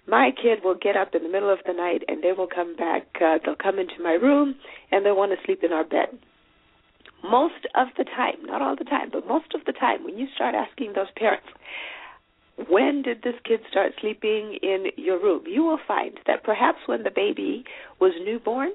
My 0.07 0.31
kid 0.31 0.63
will 0.63 0.75
get 0.75 0.95
up 0.95 1.13
in 1.13 1.23
the 1.23 1.29
middle 1.29 1.51
of 1.51 1.59
the 1.65 1.73
night 1.73 2.03
and 2.07 2.23
they 2.23 2.31
will 2.31 2.47
come 2.47 2.75
back, 2.75 3.03
uh, 3.21 3.37
they'll 3.43 3.55
come 3.55 3.77
into 3.77 4.01
my 4.01 4.13
room 4.13 4.55
and 4.91 5.05
they 5.05 5.11
want 5.11 5.31
to 5.31 5.45
sleep 5.45 5.63
in 5.63 5.71
our 5.71 5.83
bed. 5.83 6.17
Most 7.23 7.67
of 7.75 7.87
the 7.97 8.03
time, 8.03 8.43
not 8.45 8.61
all 8.61 8.75
the 8.75 8.85
time, 8.85 9.09
but 9.11 9.27
most 9.27 9.53
of 9.53 9.61
the 9.65 9.73
time, 9.73 10.03
when 10.03 10.17
you 10.17 10.27
start 10.35 10.55
asking 10.55 10.93
those 10.93 11.11
parents, 11.15 11.47
when 12.67 13.01
did 13.01 13.23
this 13.23 13.35
kid 13.43 13.61
start 13.69 13.93
sleeping 13.99 14.57
in 14.61 14.87
your 14.97 15.21
room? 15.21 15.43
You 15.47 15.63
will 15.63 15.79
find 15.87 16.19
that 16.27 16.43
perhaps 16.43 16.79
when 16.85 17.03
the 17.03 17.11
baby 17.11 17.63
was 17.99 18.13
newborn, 18.23 18.71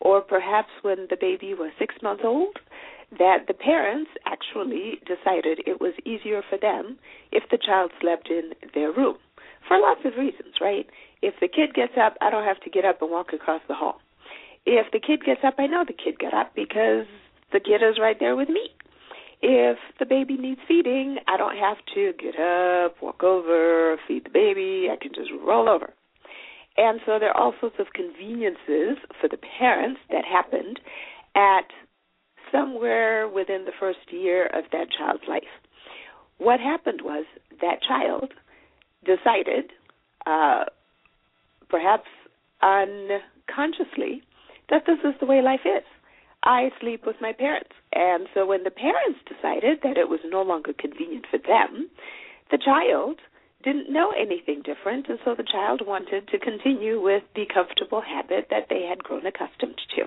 or 0.00 0.20
perhaps 0.20 0.70
when 0.82 1.06
the 1.10 1.16
baby 1.20 1.54
was 1.54 1.72
six 1.78 1.94
months 2.02 2.22
old, 2.24 2.56
that 3.18 3.46
the 3.48 3.54
parents 3.54 4.10
actually 4.24 5.00
decided 5.04 5.60
it 5.66 5.80
was 5.80 5.94
easier 6.04 6.42
for 6.48 6.58
them 6.58 6.98
if 7.32 7.42
the 7.50 7.58
child 7.58 7.90
slept 8.00 8.30
in 8.30 8.52
their 8.74 8.92
room 8.92 9.16
for 9.70 9.78
lots 9.78 10.00
of 10.04 10.18
reasons, 10.18 10.54
right? 10.60 10.86
If 11.22 11.34
the 11.40 11.48
kid 11.48 11.74
gets 11.74 11.92
up, 12.00 12.16
I 12.20 12.30
don't 12.30 12.44
have 12.44 12.60
to 12.60 12.70
get 12.70 12.84
up 12.84 13.02
and 13.02 13.10
walk 13.10 13.32
across 13.32 13.62
the 13.68 13.74
hall. 13.74 14.00
If 14.66 14.90
the 14.92 15.00
kid 15.00 15.24
gets 15.24 15.42
up, 15.44 15.54
I 15.58 15.66
know 15.66 15.84
the 15.86 15.92
kid 15.92 16.18
got 16.18 16.34
up 16.34 16.54
because 16.54 17.06
the 17.52 17.60
kid 17.60 17.82
is 17.82 17.98
right 18.00 18.16
there 18.18 18.36
with 18.36 18.48
me. 18.48 18.70
If 19.42 19.78
the 19.98 20.06
baby 20.06 20.36
needs 20.36 20.60
feeding, 20.68 21.16
I 21.26 21.36
don't 21.36 21.56
have 21.56 21.78
to 21.94 22.12
get 22.20 22.38
up, 22.38 22.96
walk 23.02 23.22
over, 23.22 23.96
feed 24.06 24.24
the 24.26 24.30
baby. 24.30 24.88
I 24.90 24.96
can 25.00 25.12
just 25.14 25.30
roll 25.44 25.68
over. 25.68 25.94
And 26.76 27.00
so 27.06 27.18
there 27.18 27.30
are 27.30 27.36
all 27.36 27.54
sorts 27.60 27.76
of 27.78 27.86
conveniences 27.94 28.98
for 29.20 29.28
the 29.28 29.38
parents 29.58 30.00
that 30.10 30.24
happened 30.24 30.78
at 31.34 31.66
somewhere 32.52 33.28
within 33.28 33.64
the 33.64 33.72
first 33.78 33.98
year 34.10 34.46
of 34.46 34.64
that 34.72 34.88
child's 34.96 35.24
life. 35.28 35.42
What 36.38 36.60
happened 36.60 37.00
was 37.02 37.24
that 37.60 37.82
child 37.86 38.32
decided, 39.04 39.72
uh, 40.26 40.64
perhaps 41.68 42.08
unconsciously, 42.62 44.22
that 44.68 44.84
this 44.86 44.98
is 45.04 45.14
the 45.20 45.26
way 45.26 45.42
life 45.42 45.60
is. 45.64 45.84
I 46.42 46.70
sleep 46.80 47.04
with 47.06 47.16
my 47.20 47.32
parents. 47.32 47.70
And 47.92 48.28
so 48.34 48.46
when 48.46 48.64
the 48.64 48.70
parents 48.70 49.20
decided 49.26 49.80
that 49.82 49.98
it 49.98 50.08
was 50.08 50.20
no 50.24 50.42
longer 50.42 50.72
convenient 50.72 51.26
for 51.30 51.38
them, 51.38 51.90
the 52.50 52.58
child 52.58 53.20
didn't 53.62 53.92
know 53.92 54.10
anything 54.18 54.62
different, 54.64 55.08
and 55.08 55.18
so 55.24 55.34
the 55.34 55.44
child 55.44 55.82
wanted 55.86 56.26
to 56.28 56.38
continue 56.38 57.00
with 57.00 57.22
the 57.34 57.44
comfortable 57.52 58.00
habit 58.00 58.46
that 58.50 58.66
they 58.70 58.86
had 58.88 59.04
grown 59.04 59.26
accustomed 59.26 59.78
to. 59.96 60.06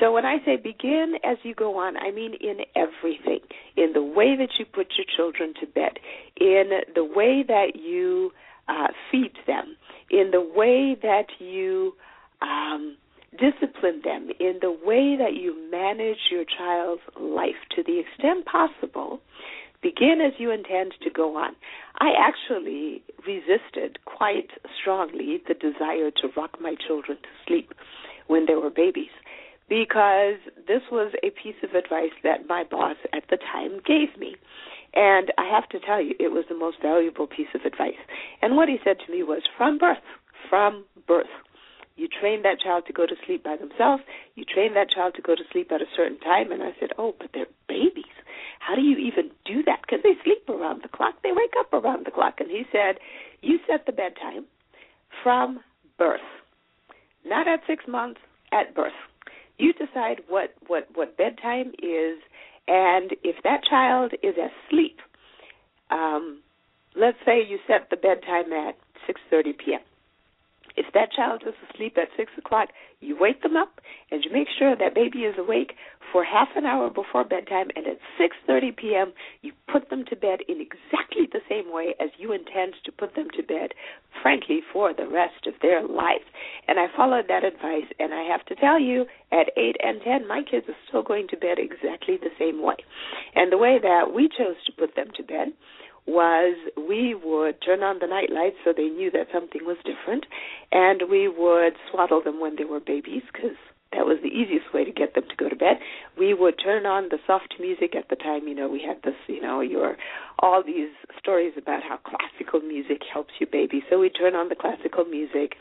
So 0.00 0.12
when 0.12 0.24
I 0.24 0.38
say 0.44 0.56
begin 0.56 1.14
as 1.24 1.38
you 1.42 1.54
go 1.54 1.78
on, 1.78 1.96
I 1.96 2.10
mean 2.10 2.34
in 2.34 2.58
everything. 2.76 3.40
In 3.76 3.92
the 3.92 4.02
way 4.02 4.36
that 4.36 4.50
you 4.58 4.64
put 4.64 4.88
your 4.96 5.06
children 5.16 5.54
to 5.60 5.66
bed, 5.66 5.98
in 6.36 6.70
the 6.94 7.04
way 7.04 7.44
that 7.46 7.76
you 7.76 8.32
uh, 8.68 8.88
feed 9.10 9.32
them, 9.46 9.76
in 10.10 10.30
the 10.30 10.40
way 10.40 10.96
that 11.00 11.26
you 11.38 11.94
um, 12.42 12.96
discipline 13.38 14.02
them 14.04 14.30
in 14.40 14.58
the 14.60 14.70
way 14.70 15.16
that 15.16 15.34
you 15.34 15.56
manage 15.70 16.18
your 16.30 16.44
child's 16.44 17.02
life 17.18 17.60
to 17.76 17.82
the 17.82 18.00
extent 18.00 18.46
possible. 18.46 19.20
Begin 19.80 20.20
as 20.20 20.32
you 20.38 20.50
intend 20.50 20.94
to 21.02 21.10
go 21.10 21.36
on. 21.36 21.54
I 22.00 22.12
actually 22.18 23.02
resisted 23.26 23.98
quite 24.04 24.50
strongly 24.80 25.40
the 25.46 25.54
desire 25.54 26.10
to 26.10 26.28
rock 26.36 26.60
my 26.60 26.74
children 26.86 27.18
to 27.18 27.28
sleep 27.46 27.72
when 28.26 28.46
they 28.46 28.54
were 28.54 28.70
babies 28.70 29.14
because 29.68 30.40
this 30.66 30.82
was 30.90 31.12
a 31.22 31.30
piece 31.30 31.60
of 31.62 31.74
advice 31.74 32.16
that 32.24 32.48
my 32.48 32.64
boss 32.64 32.96
at 33.14 33.24
the 33.30 33.36
time 33.36 33.80
gave 33.86 34.18
me. 34.18 34.34
And 34.94 35.30
I 35.36 35.44
have 35.48 35.68
to 35.68 35.78
tell 35.78 36.00
you, 36.00 36.14
it 36.18 36.32
was 36.32 36.44
the 36.48 36.56
most 36.56 36.78
valuable 36.80 37.26
piece 37.26 37.52
of 37.54 37.60
advice. 37.64 38.00
And 38.40 38.56
what 38.56 38.68
he 38.68 38.78
said 38.82 38.96
to 39.04 39.12
me 39.12 39.22
was 39.22 39.42
from 39.56 39.78
birth, 39.78 39.98
from 40.48 40.84
birth, 41.06 41.26
you 41.98 42.06
train 42.06 42.42
that 42.42 42.60
child 42.60 42.84
to 42.86 42.92
go 42.92 43.06
to 43.06 43.16
sleep 43.26 43.42
by 43.42 43.56
themselves. 43.56 44.04
You 44.36 44.44
train 44.44 44.74
that 44.74 44.88
child 44.88 45.14
to 45.16 45.22
go 45.22 45.34
to 45.34 45.42
sleep 45.50 45.72
at 45.72 45.82
a 45.82 45.90
certain 45.96 46.18
time. 46.20 46.52
And 46.52 46.62
I 46.62 46.70
said, 46.78 46.90
Oh, 46.96 47.14
but 47.18 47.30
they're 47.34 47.50
babies. 47.68 48.04
How 48.60 48.76
do 48.76 48.82
you 48.82 48.96
even 48.98 49.30
do 49.44 49.64
that? 49.64 49.80
Because 49.82 50.04
they 50.04 50.14
sleep 50.22 50.48
around 50.48 50.82
the 50.82 50.88
clock. 50.88 51.14
They 51.24 51.32
wake 51.32 51.54
up 51.58 51.72
around 51.72 52.06
the 52.06 52.12
clock. 52.12 52.38
And 52.38 52.50
he 52.50 52.62
said, 52.70 53.02
You 53.42 53.58
set 53.68 53.84
the 53.84 53.92
bedtime 53.92 54.46
from 55.24 55.58
birth, 55.98 56.20
not 57.26 57.48
at 57.48 57.60
six 57.66 57.84
months, 57.88 58.20
at 58.52 58.74
birth. 58.76 58.92
You 59.58 59.72
decide 59.72 60.20
what, 60.28 60.54
what, 60.68 60.86
what 60.94 61.16
bedtime 61.16 61.72
is. 61.82 62.18
And 62.68 63.16
if 63.24 63.42
that 63.42 63.64
child 63.68 64.12
is 64.22 64.34
asleep, 64.36 65.00
um, 65.90 66.42
let's 66.94 67.18
say 67.26 67.42
you 67.44 67.58
set 67.66 67.90
the 67.90 67.96
bedtime 67.96 68.52
at 68.52 68.76
6:30 69.08 69.58
p.m. 69.58 69.80
If 70.78 70.94
that 70.94 71.10
child 71.10 71.42
is 71.44 71.54
asleep 71.68 71.98
at 71.98 72.06
6 72.16 72.30
o'clock, 72.38 72.68
you 73.00 73.16
wake 73.18 73.42
them 73.42 73.56
up 73.56 73.80
and 74.12 74.24
you 74.24 74.30
make 74.30 74.46
sure 74.58 74.76
that 74.76 74.94
baby 74.94 75.26
is 75.26 75.34
awake 75.36 75.72
for 76.12 76.22
half 76.22 76.48
an 76.54 76.66
hour 76.66 76.88
before 76.88 77.24
bedtime. 77.24 77.66
And 77.74 77.84
at 77.84 77.98
6.30 78.14 78.76
p.m., 78.76 79.12
you 79.42 79.50
put 79.66 79.90
them 79.90 80.04
to 80.08 80.14
bed 80.14 80.38
in 80.46 80.62
exactly 80.62 81.26
the 81.26 81.42
same 81.50 81.72
way 81.74 81.94
as 81.98 82.10
you 82.16 82.32
intend 82.32 82.74
to 82.84 82.92
put 82.92 83.16
them 83.16 83.26
to 83.36 83.42
bed, 83.42 83.74
frankly, 84.22 84.60
for 84.72 84.94
the 84.94 85.08
rest 85.08 85.48
of 85.48 85.54
their 85.62 85.82
life. 85.82 86.22
And 86.68 86.78
I 86.78 86.86
followed 86.96 87.26
that 87.26 87.42
advice, 87.42 87.90
and 87.98 88.14
I 88.14 88.22
have 88.22 88.46
to 88.46 88.54
tell 88.54 88.78
you, 88.78 89.06
at 89.32 89.50
8 89.56 89.76
and 89.82 90.00
10, 90.00 90.28
my 90.28 90.42
kids 90.48 90.66
are 90.68 90.78
still 90.86 91.02
going 91.02 91.26
to 91.28 91.36
bed 91.36 91.58
exactly 91.58 92.18
the 92.22 92.30
same 92.38 92.62
way. 92.62 92.76
And 93.34 93.50
the 93.50 93.58
way 93.58 93.78
that 93.82 94.14
we 94.14 94.28
chose 94.28 94.62
to 94.66 94.72
put 94.78 94.94
them 94.94 95.08
to 95.16 95.22
bed 95.24 95.48
was 96.08 96.56
we 96.76 97.14
would 97.14 97.60
turn 97.60 97.82
on 97.82 97.98
the 98.00 98.06
night 98.06 98.30
lights 98.32 98.56
so 98.64 98.72
they 98.74 98.88
knew 98.88 99.10
that 99.10 99.28
something 99.32 99.60
was 99.64 99.76
different, 99.84 100.24
and 100.72 101.02
we 101.10 101.28
would 101.28 101.74
swaddle 101.90 102.22
them 102.22 102.40
when 102.40 102.56
they 102.56 102.64
were 102.64 102.80
babies 102.80 103.22
because 103.30 103.56
that 103.92 104.06
was 104.06 104.18
the 104.22 104.28
easiest 104.28 104.72
way 104.72 104.84
to 104.84 104.90
get 104.90 105.14
them 105.14 105.24
to 105.28 105.36
go 105.36 105.48
to 105.48 105.56
bed. 105.56 105.76
We 106.18 106.32
would 106.34 106.56
turn 106.62 106.86
on 106.86 107.08
the 107.10 107.18
soft 107.26 107.54
music 107.60 107.94
at 107.94 108.08
the 108.08 108.16
time. 108.16 108.48
You 108.48 108.54
know, 108.54 108.68
we 108.68 108.82
had 108.82 109.02
this, 109.02 109.16
you 109.26 109.40
know, 109.40 109.60
your 109.60 109.96
all 110.38 110.62
these 110.64 110.90
stories 111.18 111.52
about 111.56 111.82
how 111.82 111.98
classical 111.98 112.60
music 112.60 113.02
helps 113.12 113.32
you 113.38 113.46
baby. 113.46 113.82
So 113.90 113.98
we 113.98 114.08
turn 114.08 114.34
on 114.34 114.48
the 114.48 114.56
classical 114.56 115.04
music, 115.04 115.56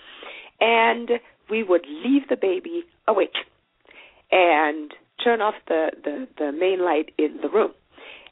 and 0.59 1.11
we 1.49 1.63
would 1.63 1.85
leave 1.87 2.27
the 2.29 2.37
baby 2.37 2.83
awake 3.07 3.35
and 4.31 4.93
turn 5.21 5.41
off 5.41 5.55
the 5.67 5.91
the, 6.03 6.27
the 6.37 6.51
main 6.51 6.83
light 6.83 7.11
in 7.17 7.39
the 7.41 7.49
room, 7.49 7.71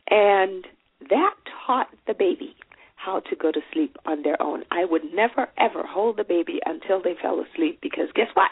and 0.09 0.65
that 1.09 1.33
taught 1.65 1.87
the 2.07 2.13
baby 2.13 2.55
how 2.95 3.19
to 3.19 3.35
go 3.35 3.51
to 3.51 3.61
sleep 3.71 3.97
on 4.05 4.23
their 4.23 4.41
own. 4.41 4.63
I 4.71 4.85
would 4.85 5.03
never, 5.13 5.47
ever 5.57 5.83
hold 5.85 6.17
the 6.17 6.23
baby 6.23 6.59
until 6.65 7.01
they 7.01 7.15
fell 7.21 7.43
asleep 7.43 7.79
because 7.81 8.07
guess 8.15 8.29
what? 8.33 8.51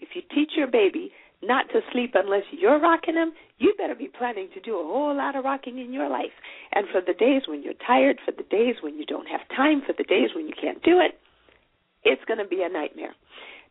If 0.00 0.10
you 0.14 0.22
teach 0.34 0.52
your 0.56 0.66
baby 0.66 1.12
not 1.42 1.68
to 1.70 1.80
sleep 1.92 2.12
unless 2.14 2.42
you're 2.50 2.80
rocking 2.80 3.14
them, 3.14 3.32
you 3.58 3.74
better 3.78 3.94
be 3.94 4.08
planning 4.08 4.48
to 4.54 4.60
do 4.60 4.74
a 4.74 4.82
whole 4.82 5.16
lot 5.16 5.36
of 5.36 5.44
rocking 5.44 5.78
in 5.78 5.92
your 5.92 6.08
life. 6.08 6.34
And 6.72 6.86
for 6.90 7.00
the 7.00 7.14
days 7.14 7.42
when 7.46 7.62
you're 7.62 7.78
tired, 7.86 8.18
for 8.24 8.32
the 8.32 8.48
days 8.48 8.76
when 8.82 8.96
you 8.96 9.06
don't 9.06 9.28
have 9.28 9.40
time, 9.54 9.82
for 9.86 9.94
the 9.96 10.04
days 10.04 10.30
when 10.34 10.46
you 10.46 10.54
can't 10.60 10.82
do 10.82 10.98
it, 10.98 11.18
it's 12.04 12.24
going 12.24 12.38
to 12.38 12.46
be 12.46 12.62
a 12.62 12.68
nightmare. 12.68 13.14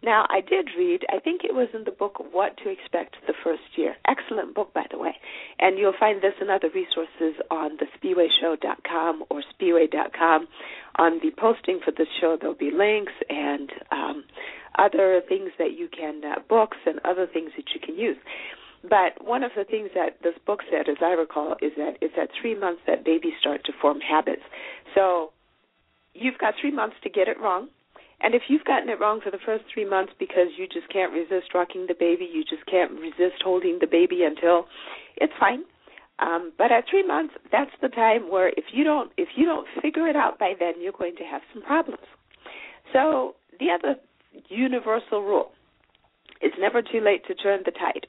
Now, 0.04 0.26
I 0.30 0.42
did 0.42 0.70
read, 0.76 1.06
I 1.10 1.20
think 1.20 1.42
it 1.44 1.54
was 1.54 1.68
in 1.76 1.84
the 1.84 1.92
book 1.92 2.24
What 2.32 2.58
to 2.64 2.70
Expect 2.70 3.18
the 3.28 3.36
First 3.44 3.78
Year. 3.78 3.96
Excellent 4.08 4.56
book, 4.56 4.74
by 4.74 4.86
the 4.90 4.98
way. 4.98 5.16
And 5.60 5.78
you'll 5.78 5.94
find 6.00 6.22
this 6.24 6.34
and 6.42 6.50
other 6.50 6.70
resources 6.74 7.40
on 7.52 7.78
the 7.78 7.86
spiweshow.com 7.98 9.26
or 9.30 9.44
spiwe.com. 9.54 10.48
On 10.96 11.20
the 11.22 11.30
posting 11.38 11.80
for 11.86 11.92
this 11.92 12.08
show, 12.20 12.36
there'll 12.40 12.56
be 12.56 12.72
links 12.72 13.14
and 13.30 13.72
um, 13.92 14.24
other 14.80 15.22
things 15.30 15.52
that 15.60 15.78
you 15.78 15.88
can, 15.88 16.22
uh, 16.26 16.40
books 16.50 16.78
and 16.88 17.00
other 17.06 17.28
things 17.28 17.52
that 17.56 17.66
you 17.76 17.80
can 17.80 17.96
use. 17.96 18.18
But 18.82 19.24
one 19.24 19.44
of 19.44 19.52
the 19.56 19.66
things 19.66 19.92
that 19.94 20.18
this 20.24 20.34
book 20.48 20.62
said, 20.72 20.90
as 20.90 20.98
I 21.02 21.12
recall, 21.12 21.58
is 21.62 21.74
that 21.78 21.98
it's 22.02 22.16
at 22.20 22.30
three 22.42 22.58
months 22.58 22.82
that 22.88 23.06
babies 23.06 23.34
start 23.40 23.64
to 23.66 23.72
form 23.80 24.00
habits. 24.00 24.42
So 24.96 25.32
you've 26.16 26.40
got 26.40 26.56
three 26.60 26.72
months 26.72 26.96
to 27.04 27.10
get 27.12 27.28
it 27.28 27.40
wrong 27.40 27.70
And 28.24 28.36
if 28.36 28.44
you've 28.48 28.66
gotten 28.66 28.90
it 28.90 29.00
wrong 29.00 29.20
for 29.24 29.32
the 29.32 29.42
first 29.46 29.64
three 29.74 29.86
months 29.86 30.14
because 30.20 30.48
you 30.58 30.68
just 30.68 30.88
can't 30.92 31.12
resist 31.12 31.54
rocking 31.54 31.86
the 31.88 31.96
baby, 31.98 32.30
you 32.32 32.44
just 32.44 32.66
can't 32.70 32.92
resist 32.92 33.42
holding 33.44 33.80
the 33.82 33.88
baby 33.88 34.24
until 34.24 34.66
it's 35.18 35.34
fine. 35.40 35.64
Um, 36.20 36.52
but 36.58 36.72
at 36.72 36.86
three 36.90 37.06
months, 37.06 37.34
that's 37.52 37.72
the 37.82 37.90
time 37.90 38.30
where 38.30 38.50
if 38.50 38.66
you 38.72 38.84
don't 38.84 39.12
if 39.18 39.30
you 39.36 39.46
don't 39.46 39.68
figure 39.82 40.08
it 40.08 40.16
out 40.16 40.38
by 40.38 40.54
then, 40.60 40.74
you're 40.80 40.94
going 40.98 41.16
to 41.16 41.24
have 41.24 41.42
some 41.52 41.64
problems. 41.64 42.06
So 42.94 43.36
the 43.60 43.68
other 43.72 43.96
universal 44.50 45.24
rule 45.24 45.52
is 46.42 46.52
never 46.60 46.82
too 46.82 47.02
late 47.04 47.26
to 47.26 47.34
turn 47.34 47.62
the 47.66 47.72
tide. 47.72 48.06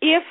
If 0.00 0.22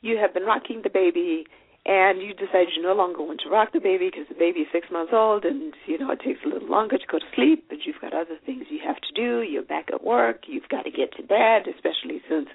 you 0.00 0.18
have 0.18 0.34
been 0.34 0.42
rocking 0.42 0.80
the 0.82 0.90
baby 0.90 1.46
and 1.86 2.22
you 2.22 2.32
decide 2.32 2.72
you 2.74 2.82
no 2.82 2.94
longer 2.94 3.22
want 3.22 3.40
to 3.44 3.50
rock 3.50 3.72
the 3.72 3.80
baby 3.80 4.08
because 4.10 4.26
the 4.28 4.34
baby 4.34 4.60
is 4.60 4.68
six 4.72 4.88
months 4.90 5.12
old 5.12 5.44
and 5.44 5.74
you 5.86 5.98
know 5.98 6.10
it 6.10 6.20
takes 6.24 6.40
a 6.44 6.48
little 6.48 6.68
longer 6.68 6.96
to 6.96 7.06
go 7.10 7.18
to 7.18 7.24
sleep 7.34 7.66
but 7.68 7.78
you've 7.84 8.00
got 8.00 8.14
other 8.14 8.38
things 8.46 8.64
you 8.70 8.80
have 8.84 8.96
to 8.96 9.12
do. 9.14 9.42
You're 9.42 9.62
back 9.62 9.88
at 9.92 10.02
work. 10.02 10.44
You've 10.46 10.68
got 10.68 10.82
to 10.82 10.90
get 10.90 11.14
to 11.16 11.22
bed 11.22 11.68
especially 11.68 12.22
since 12.28 12.48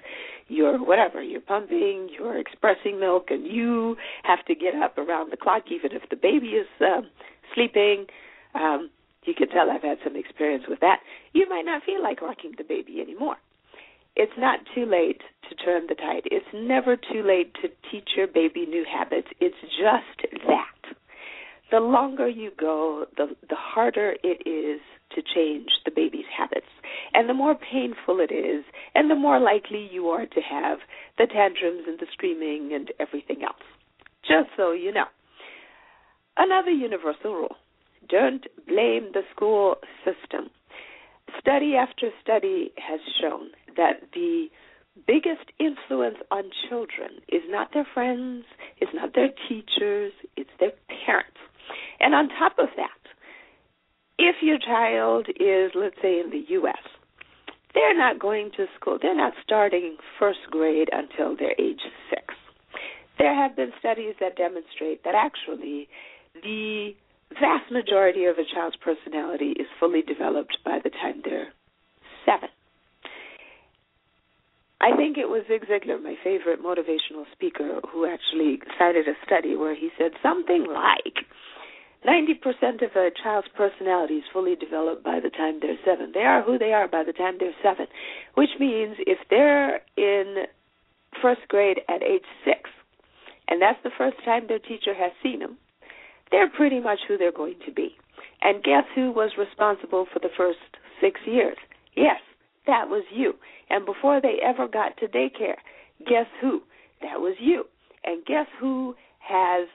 you're 0.48 0.78
whatever 0.78 1.22
you're 1.22 1.40
pumping 1.40 2.08
you're 2.10 2.38
expressing 2.38 2.98
milk 2.98 3.26
and 3.30 3.46
you 3.46 3.96
have 4.24 4.44
to 4.46 4.54
get 4.54 4.74
up 4.74 4.98
around 4.98 5.30
the 5.30 5.36
clock 5.36 5.64
even 5.70 5.92
if 5.92 6.02
the 6.10 6.16
baby 6.16 6.58
is 6.58 6.68
uh, 6.80 7.02
sleeping. 7.54 8.06
Um 8.54 8.90
you 9.24 9.34
can 9.34 9.48
tell 9.48 9.70
I've 9.70 9.82
had 9.82 9.98
some 10.02 10.16
experience 10.16 10.64
with 10.68 10.80
that. 10.80 11.00
You 11.34 11.48
might 11.48 11.66
not 11.66 11.84
feel 11.84 12.02
like 12.02 12.22
rocking 12.22 12.54
the 12.56 12.64
baby 12.64 13.00
anymore 13.00 13.36
it's 14.16 14.32
not 14.38 14.60
too 14.74 14.86
late 14.86 15.22
to 15.48 15.54
turn 15.54 15.86
the 15.88 15.94
tide. 15.94 16.22
It's 16.26 16.46
never 16.54 16.96
too 16.96 17.22
late 17.24 17.54
to 17.62 17.68
teach 17.90 18.10
your 18.16 18.26
baby 18.26 18.66
new 18.66 18.84
habits. 18.90 19.28
It's 19.40 19.56
just 19.60 20.32
that. 20.46 20.94
The 21.70 21.80
longer 21.80 22.28
you 22.28 22.50
go, 22.58 23.06
the 23.16 23.36
the 23.48 23.56
harder 23.56 24.14
it 24.24 24.42
is 24.46 24.80
to 25.14 25.22
change 25.34 25.68
the 25.84 25.92
baby's 25.94 26.26
habits. 26.36 26.66
And 27.14 27.28
the 27.28 27.34
more 27.34 27.54
painful 27.54 28.18
it 28.20 28.32
is, 28.32 28.64
and 28.94 29.10
the 29.10 29.14
more 29.14 29.38
likely 29.38 29.88
you 29.90 30.08
are 30.08 30.26
to 30.26 30.40
have 30.40 30.78
the 31.18 31.26
tantrums 31.26 31.84
and 31.86 31.98
the 31.98 32.06
screaming 32.12 32.72
and 32.74 32.90
everything 32.98 33.42
else. 33.44 33.62
Just 34.22 34.50
so 34.56 34.72
you 34.72 34.92
know. 34.92 35.06
Another 36.36 36.70
universal 36.70 37.34
rule 37.34 37.56
don't 38.08 38.46
blame 38.66 39.10
the 39.12 39.22
school 39.34 39.76
system. 40.04 40.50
Study 41.38 41.74
after 41.76 42.10
study 42.22 42.72
has 42.76 43.00
shown 43.20 43.50
that 43.76 44.02
the 44.14 44.48
biggest 45.06 45.50
influence 45.58 46.18
on 46.30 46.44
children 46.68 47.20
is 47.28 47.42
not 47.48 47.72
their 47.72 47.86
friends, 47.94 48.44
it's 48.78 48.92
not 48.94 49.14
their 49.14 49.30
teachers, 49.48 50.12
it's 50.36 50.50
their 50.58 50.72
parents. 51.06 51.38
And 52.00 52.14
on 52.14 52.28
top 52.28 52.58
of 52.58 52.68
that, 52.76 52.90
if 54.18 54.36
your 54.42 54.58
child 54.58 55.28
is, 55.28 55.72
let's 55.74 55.96
say, 56.02 56.20
in 56.20 56.30
the 56.30 56.44
U.S., 56.48 56.76
they're 57.74 57.96
not 57.96 58.18
going 58.18 58.50
to 58.56 58.66
school, 58.78 58.98
they're 59.00 59.16
not 59.16 59.32
starting 59.42 59.96
first 60.18 60.40
grade 60.50 60.88
until 60.92 61.36
they're 61.36 61.54
age 61.58 61.80
six. 62.10 62.34
There 63.18 63.34
have 63.34 63.54
been 63.54 63.70
studies 63.78 64.14
that 64.20 64.36
demonstrate 64.36 65.04
that 65.04 65.14
actually 65.14 65.88
the 66.42 66.94
vast 67.34 67.70
majority 67.70 68.24
of 68.24 68.36
a 68.38 68.44
child's 68.54 68.76
personality 68.76 69.52
is 69.52 69.66
fully 69.78 70.02
developed 70.02 70.58
by 70.64 70.78
the 70.82 70.90
time 70.90 71.22
they're 71.24 71.52
seven. 72.26 72.48
I 74.80 74.96
think 74.96 75.18
it 75.18 75.28
was 75.28 75.42
Zig 75.46 75.66
Ziglar, 75.68 76.02
my 76.02 76.16
favorite 76.24 76.62
motivational 76.62 77.28
speaker, 77.32 77.80
who 77.92 78.06
actually 78.06 78.60
cited 78.78 79.06
a 79.08 79.14
study 79.26 79.54
where 79.54 79.74
he 79.74 79.90
said 79.98 80.12
something 80.22 80.64
like 80.72 81.26
90% 82.06 82.82
of 82.82 82.96
a 82.96 83.10
child's 83.22 83.48
personality 83.54 84.14
is 84.14 84.24
fully 84.32 84.56
developed 84.56 85.04
by 85.04 85.20
the 85.20 85.28
time 85.28 85.58
they're 85.60 85.76
seven. 85.84 86.12
They 86.14 86.20
are 86.24 86.42
who 86.42 86.56
they 86.56 86.72
are 86.72 86.88
by 86.88 87.04
the 87.04 87.12
time 87.12 87.36
they're 87.38 87.52
seven, 87.62 87.86
which 88.34 88.50
means 88.58 88.96
if 89.00 89.18
they're 89.28 89.82
in 89.98 90.46
first 91.20 91.42
grade 91.48 91.80
at 91.88 92.02
age 92.02 92.24
six, 92.42 92.70
and 93.48 93.60
that's 93.60 93.82
the 93.84 93.90
first 93.98 94.16
time 94.24 94.46
their 94.48 94.58
teacher 94.58 94.94
has 94.94 95.12
seen 95.22 95.40
them, 95.40 95.58
they're 96.30 96.48
pretty 96.48 96.80
much 96.80 97.00
who 97.06 97.18
they're 97.18 97.32
going 97.32 97.56
to 97.66 97.72
be. 97.72 97.96
And 98.40 98.62
guess 98.62 98.84
who 98.94 99.12
was 99.12 99.32
responsible 99.36 100.06
for 100.10 100.20
the 100.20 100.30
first 100.34 100.58
six 101.02 101.20
years? 101.26 101.58
Yes, 101.94 102.20
that 102.70 102.88
was 102.88 103.02
you. 103.12 103.34
And 103.68 103.84
before 103.84 104.20
they 104.20 104.36
ever 104.46 104.68
got 104.68 104.96
to 104.98 105.08
daycare, 105.08 105.58
guess 106.06 106.26
who? 106.40 106.60
That 107.02 107.20
was 107.20 107.34
you. 107.40 107.64
And 108.04 108.24
guess 108.24 108.46
who 108.60 108.94
has 109.18 109.66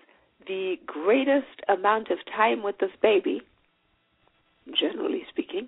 the 0.48 0.76
greatest 0.86 1.60
amount 1.68 2.10
of 2.10 2.20
time 2.34 2.64
with 2.64 2.78
this 2.80 2.92
baby, 3.02 3.42
generally 4.80 5.24
speaking? 5.30 5.68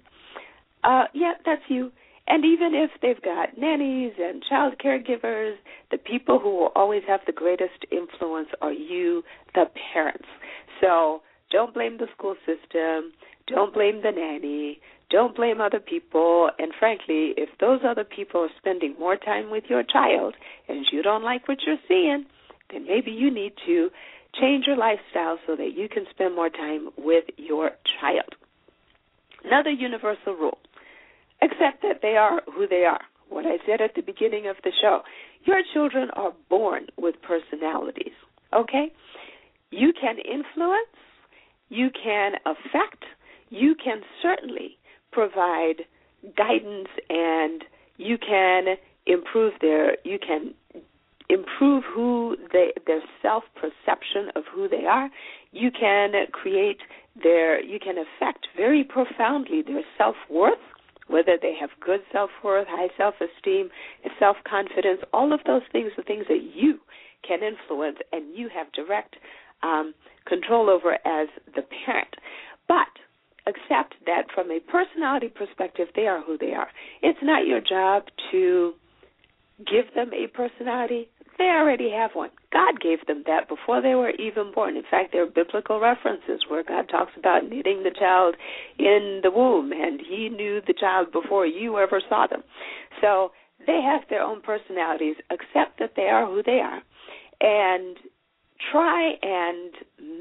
Uh, 0.86 1.04
yeah, 1.14 1.34
that's 1.46 1.64
you. 1.68 1.92
And 2.30 2.46
even 2.46 2.74
if 2.74 2.92
they've 3.02 3.22
got 3.22 3.58
nannies 3.58 4.14
and 4.18 4.42
child 4.48 4.76
caregivers, 4.84 5.56
the 5.92 5.98
people 5.98 6.40
who 6.40 6.50
will 6.56 6.72
always 6.76 7.04
have 7.08 7.22
the 7.26 7.34
greatest 7.34 7.86
influence 7.92 8.50
are 8.62 8.72
you, 8.72 9.24
the 9.54 9.66
parents. 9.94 10.28
So 10.80 11.22
don't 11.52 11.74
blame 11.74 11.98
the 11.98 12.08
school 12.16 12.36
system. 12.46 13.12
Don't 13.48 13.74
blame 13.74 14.02
the 14.02 14.12
nanny. 14.12 14.80
Don't 15.10 15.36
blame 15.36 15.62
other 15.62 15.80
people. 15.80 16.50
And 16.60 16.74
frankly, 16.78 17.34
if 17.38 17.50
those 17.60 17.82
other 17.88 18.04
people 18.04 18.42
are 18.42 18.50
spending 18.58 18.96
more 19.00 19.16
time 19.16 19.50
with 19.50 19.66
your 19.70 19.84
child 19.84 20.36
and 20.68 20.86
you 20.92 21.02
don't 21.02 21.24
like 21.24 21.48
what 21.48 21.60
you're 21.66 21.78
seeing, 21.88 22.26
then 22.72 22.86
maybe 22.86 23.12
you 23.12 23.32
need 23.32 23.54
to 23.66 23.90
change 24.40 24.66
your 24.68 24.78
lifestyle 24.78 25.40
so 25.48 25.56
that 25.56 25.74
you 25.76 25.88
can 25.90 26.06
spend 26.12 26.36
more 26.36 26.50
time 26.50 26.90
with 26.98 27.26
your 27.38 27.72
child. 28.00 28.36
Another 29.44 29.70
universal 29.70 30.34
rule 30.34 30.58
accept 31.42 31.82
that 31.84 32.02
they 32.02 32.18
are 32.18 32.42
who 32.54 32.68
they 32.68 32.84
are. 32.84 33.02
What 33.30 33.46
I 33.46 33.58
said 33.66 33.82
at 33.82 33.96
the 33.96 34.02
beginning 34.02 34.48
of 34.48 34.56
the 34.64 34.72
show 34.82 35.02
your 35.44 35.62
children 35.74 36.10
are 36.14 36.34
born 36.50 36.88
with 36.98 37.16
personalities, 37.22 38.14
okay? 38.54 38.92
You 39.72 39.94
can 39.94 40.18
influence, 40.18 40.98
you 41.70 41.90
can 41.92 42.34
affect, 42.46 43.06
you 43.50 43.76
can 43.82 44.02
certainly 44.22 44.77
provide 45.12 45.86
guidance 46.36 46.90
and 47.10 47.64
you 47.98 48.18
can 48.18 48.76
improve 49.06 49.54
their 49.62 49.98
you 50.04 50.20
can 50.20 50.54
improve 51.30 51.84
who 51.94 52.36
they 52.52 52.72
their 52.86 53.02
self 53.22 53.44
perception 53.56 54.30
of 54.36 54.44
who 54.54 54.68
they 54.68 54.86
are. 54.86 55.10
You 55.52 55.72
can 55.72 56.14
create 56.32 56.80
their 57.22 57.62
you 57.62 57.80
can 57.80 57.96
affect 57.98 58.48
very 58.56 58.84
profoundly 58.84 59.62
their 59.62 59.84
self 59.98 60.16
worth 60.30 60.60
whether 61.08 61.38
they 61.42 61.54
have 61.60 61.70
good 61.80 62.02
self 62.12 62.30
worth 62.44 62.68
high 62.70 62.90
self 62.98 63.16
esteem 63.22 63.70
self 64.20 64.38
confidence 64.48 65.00
all 65.14 65.34
of 65.34 65.40
those 65.46 65.62
things 65.72 65.92
are 65.98 66.04
things 66.04 66.26
that 66.28 66.52
you 66.54 66.80
can 67.28 67.40
influence 67.44 67.98
and 68.12 68.36
you 68.36 68.50
have 68.54 68.72
direct 68.74 69.16
um, 69.64 69.94
control 70.26 70.70
over 70.70 70.94
as 71.06 71.28
the 71.56 71.64
parent. 71.86 72.16
But 72.68 72.88
accept 73.48 73.96
that 74.06 74.24
from 74.34 74.52
a 74.52 74.60
personality 74.60 75.30
perspective, 75.30 75.88
they 75.96 76.08
are 76.08 76.22
who 76.22 76.38
they 76.38 76.54
are. 76.54 76.68
It's 77.02 77.20
not 77.22 77.48
your 77.48 77.62
job 77.62 78.04
to 78.32 78.74
give 79.60 79.94
them 79.96 80.12
a 80.14 80.28
personality. 80.28 81.10
They 81.38 81.46
already 81.46 81.92
have 81.92 82.12
one. 82.14 82.32
God 82.52 82.80
gave 82.82 83.06
them 83.06 83.24
that 83.28 83.48
before 83.48 83.82
they 83.82 83.96
were 83.96 84.12
even 84.12 84.52
born. 84.54 84.76
In 84.76 84.84
fact, 84.90 85.12
there 85.14 85.24
are 85.24 85.30
biblical 85.30 85.80
references 85.80 86.42
where 86.48 86.64
God 86.64 86.90
talks 86.90 87.12
about 87.18 87.48
knitting 87.48 87.84
the 87.84 87.92
child 87.98 88.36
in 88.80 89.22
the 89.24 89.32
womb, 89.32 89.72
and 89.72 90.02
He 90.02 90.30
knew 90.30 90.62
the 90.66 90.74
child 90.74 91.12
before 91.12 91.46
you 91.46 91.78
ever 91.78 92.02
saw 92.10 92.26
them. 92.28 92.44
So 93.02 93.32
they 93.66 93.82
have 93.82 94.02
their 94.10 94.24
own 94.24 94.42
personalities. 94.42 95.16
Accept 95.30 95.80
that 95.80 95.94
they 95.96 96.10
are 96.10 96.26
who 96.26 96.42
they 96.44 96.60
are, 96.60 96.82
and 97.42 97.98
try 98.72 99.14
and 99.22 99.74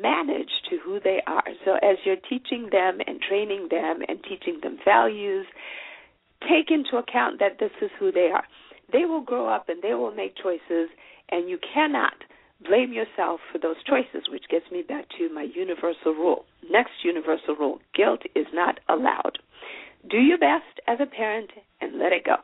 manage 0.03 0.51
to 0.70 0.79
who 0.85 1.01
they 1.01 1.20
are. 1.27 1.44
So 1.64 1.75
as 1.75 1.96
you're 2.05 2.16
teaching 2.16 2.68
them 2.70 2.99
and 3.07 3.20
training 3.20 3.68
them 3.70 4.01
and 4.09 4.22
teaching 4.22 4.61
them 4.62 4.79
values, 4.85 5.46
take 6.42 6.70
into 6.70 6.96
account 6.96 7.38
that 7.40 7.59
this 7.59 7.70
is 7.81 7.90
who 7.99 8.12
they 8.12 8.31
are. 8.33 8.44
They 8.92 9.05
will 9.05 9.22
grow 9.22 9.49
up 9.49 9.68
and 9.68 9.83
they 9.83 9.94
will 9.94 10.14
make 10.14 10.37
choices, 10.37 10.90
and 11.31 11.49
you 11.49 11.59
cannot 11.75 12.14
blame 12.64 12.92
yourself 12.92 13.40
for 13.53 13.59
those 13.59 13.83
choices, 13.85 14.29
which 14.31 14.49
gets 14.51 14.70
me 14.70 14.83
back 14.83 15.07
to 15.18 15.29
my 15.33 15.42
universal 15.55 16.12
rule. 16.12 16.44
Next 16.70 16.92
universal 17.05 17.57
rule 17.57 17.81
guilt 17.94 18.22
is 18.35 18.46
not 18.53 18.81
allowed. 18.88 19.38
Do 20.09 20.18
your 20.18 20.38
best 20.38 20.81
as 20.87 20.99
a 21.01 21.07
parent 21.07 21.51
and 21.81 21.99
let 21.99 22.12
it 22.12 22.25
go. 22.25 22.37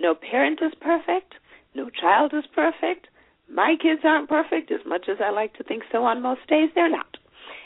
No 0.00 0.14
parent 0.14 0.60
is 0.62 0.72
perfect, 0.80 1.34
no 1.74 1.90
child 1.90 2.32
is 2.34 2.44
perfect, 2.54 3.08
my 3.52 3.76
kids 3.80 4.00
aren't 4.04 4.28
perfect 4.28 4.70
as 4.70 4.80
much 4.86 5.06
as 5.08 5.18
I 5.24 5.30
like 5.30 5.54
to 5.54 5.64
think 5.64 5.82
so 5.92 6.04
on 6.04 6.22
most 6.22 6.46
days. 6.48 6.70
They're 6.74 6.90
not. 6.90 7.16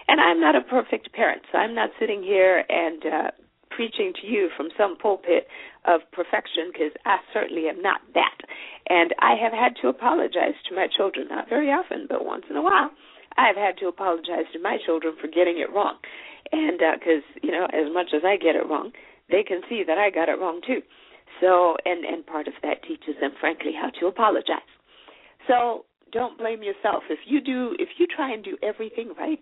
And 0.09 0.21
I'm 0.21 0.41
not 0.41 0.57
a 0.57 0.63
perfect 0.63 1.13
parent, 1.13 1.43
so 1.53 1.59
I'm 1.59 1.75
not 1.75 1.91
sitting 2.01 2.23
here 2.23 2.65
and 2.69 3.05
uh, 3.05 3.31
preaching 3.71 4.13
to 4.21 4.27
you 4.27 4.49
from 4.57 4.69
some 4.77 4.97
pulpit 4.97 5.47
of 5.85 6.01
perfection 6.13 6.73
because 6.73 6.93
I 7.05 7.19
certainly 7.33 7.69
am 7.69 7.83
not 7.83 8.01
that. 8.15 8.39
And 8.89 9.15
I 9.21 9.35
have 9.41 9.53
had 9.53 9.77
to 9.83 9.89
apologize 9.89 10.57
to 10.69 10.75
my 10.75 10.89
children, 10.89 11.29
not 11.29 11.49
very 11.49 11.69
often, 11.69 12.07
but 12.09 12.25
once 12.25 12.45
in 12.49 12.57
a 12.57 12.63
while. 12.63 12.91
I've 13.37 13.57
had 13.57 13.77
to 13.79 13.87
apologize 13.87 14.51
to 14.53 14.59
my 14.61 14.79
children 14.85 15.15
for 15.21 15.29
getting 15.29 15.59
it 15.59 15.73
wrong. 15.73 15.97
And 16.51 16.79
because, 16.79 17.23
uh, 17.37 17.41
you 17.43 17.53
know, 17.53 17.67
as 17.67 17.93
much 17.93 18.11
as 18.17 18.23
I 18.25 18.37
get 18.37 18.57
it 18.57 18.67
wrong, 18.67 18.93
they 19.31 19.45
can 19.45 19.61
see 19.69 19.85
that 19.87 19.99
I 19.99 20.11
got 20.11 20.29
it 20.29 20.41
wrong 20.41 20.61
too. 20.67 20.83
So, 21.41 21.77
and 21.85 22.05
and 22.05 22.27
part 22.27 22.49
of 22.49 22.55
that 22.63 22.83
teaches 22.83 23.15
them, 23.21 23.33
frankly, 23.39 23.73
how 23.79 23.91
to 24.01 24.07
apologize. 24.07 24.67
So, 25.49 25.85
don't 26.13 26.39
blame 26.39 26.63
yourself 26.63 27.05
if 27.11 27.21
you 27.27 27.41
do 27.41 27.75
if 27.79 27.89
you 27.99 28.07
try 28.07 28.33
and 28.33 28.45
do 28.45 28.57
everything 28.63 29.13
right, 29.19 29.41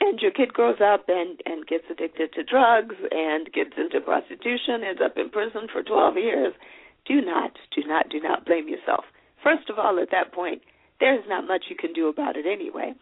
and 0.00 0.20
your 0.20 0.30
kid 0.30 0.52
grows 0.52 0.78
up 0.80 1.04
and 1.08 1.40
and 1.44 1.66
gets 1.66 1.84
addicted 1.90 2.32
to 2.34 2.44
drugs 2.44 2.96
and 3.10 3.50
gets 3.52 3.72
into 3.76 4.00
prostitution, 4.00 4.84
ends 4.86 5.00
up 5.04 5.16
in 5.16 5.30
prison 5.30 5.66
for 5.72 5.82
12 5.82 6.16
years. 6.16 6.54
Do 7.06 7.20
not, 7.20 7.52
do 7.74 7.82
not, 7.86 8.08
do 8.10 8.20
not 8.20 8.44
blame 8.46 8.68
yourself. 8.68 9.04
First 9.42 9.70
of 9.70 9.78
all, 9.78 9.98
at 10.00 10.10
that 10.12 10.32
point, 10.32 10.62
there's 11.00 11.24
not 11.26 11.46
much 11.46 11.64
you 11.70 11.76
can 11.76 11.92
do 11.92 12.08
about 12.08 12.36
it 12.36 12.44
anyway. 12.46 12.92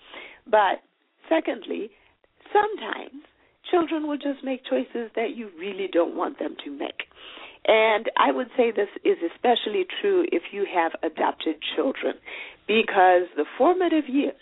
But 0.47 0.83
secondly, 1.29 1.91
sometimes 2.53 3.23
children 3.71 4.07
will 4.07 4.17
just 4.17 4.45
make 4.45 4.65
choices 4.65 5.11
that 5.17 5.37
you 5.37 5.51
really 5.59 5.89
don't 5.93 6.17
want 6.17 6.39
them 6.39 6.57
to 6.65 6.71
make. 6.71 7.11
And 7.67 8.11
I 8.17 8.33
would 8.33 8.49
say 8.57 8.71
this 8.71 8.89
is 9.05 9.19
especially 9.35 9.87
true 10.01 10.25
if 10.33 10.43
you 10.53 10.67
have 10.73 10.93
adopted 11.03 11.57
children, 11.77 12.15
because 12.67 13.29
the 13.37 13.45
formative 13.57 14.09
years 14.09 14.35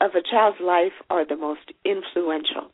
of 0.00 0.12
a 0.14 0.22
child's 0.22 0.60
life 0.60 0.92
are 1.10 1.26
the 1.26 1.36
most 1.36 1.72
influential. 1.84 2.70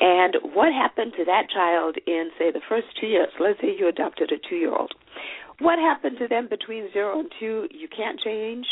And 0.00 0.36
what 0.54 0.72
happened 0.72 1.12
to 1.16 1.24
that 1.24 1.48
child 1.52 1.96
in, 2.06 2.30
say, 2.38 2.50
the 2.50 2.60
first 2.68 2.88
two 3.00 3.06
years? 3.06 3.28
Let's 3.38 3.60
say 3.60 3.76
you 3.78 3.88
adopted 3.88 4.32
a 4.32 4.38
two 4.48 4.56
year 4.56 4.74
old. 4.74 4.92
What 5.60 5.78
happened 5.78 6.18
to 6.18 6.26
them 6.26 6.48
between 6.48 6.92
zero 6.92 7.20
and 7.20 7.30
two? 7.38 7.68
You 7.70 7.86
can't 7.86 8.18
change, 8.18 8.66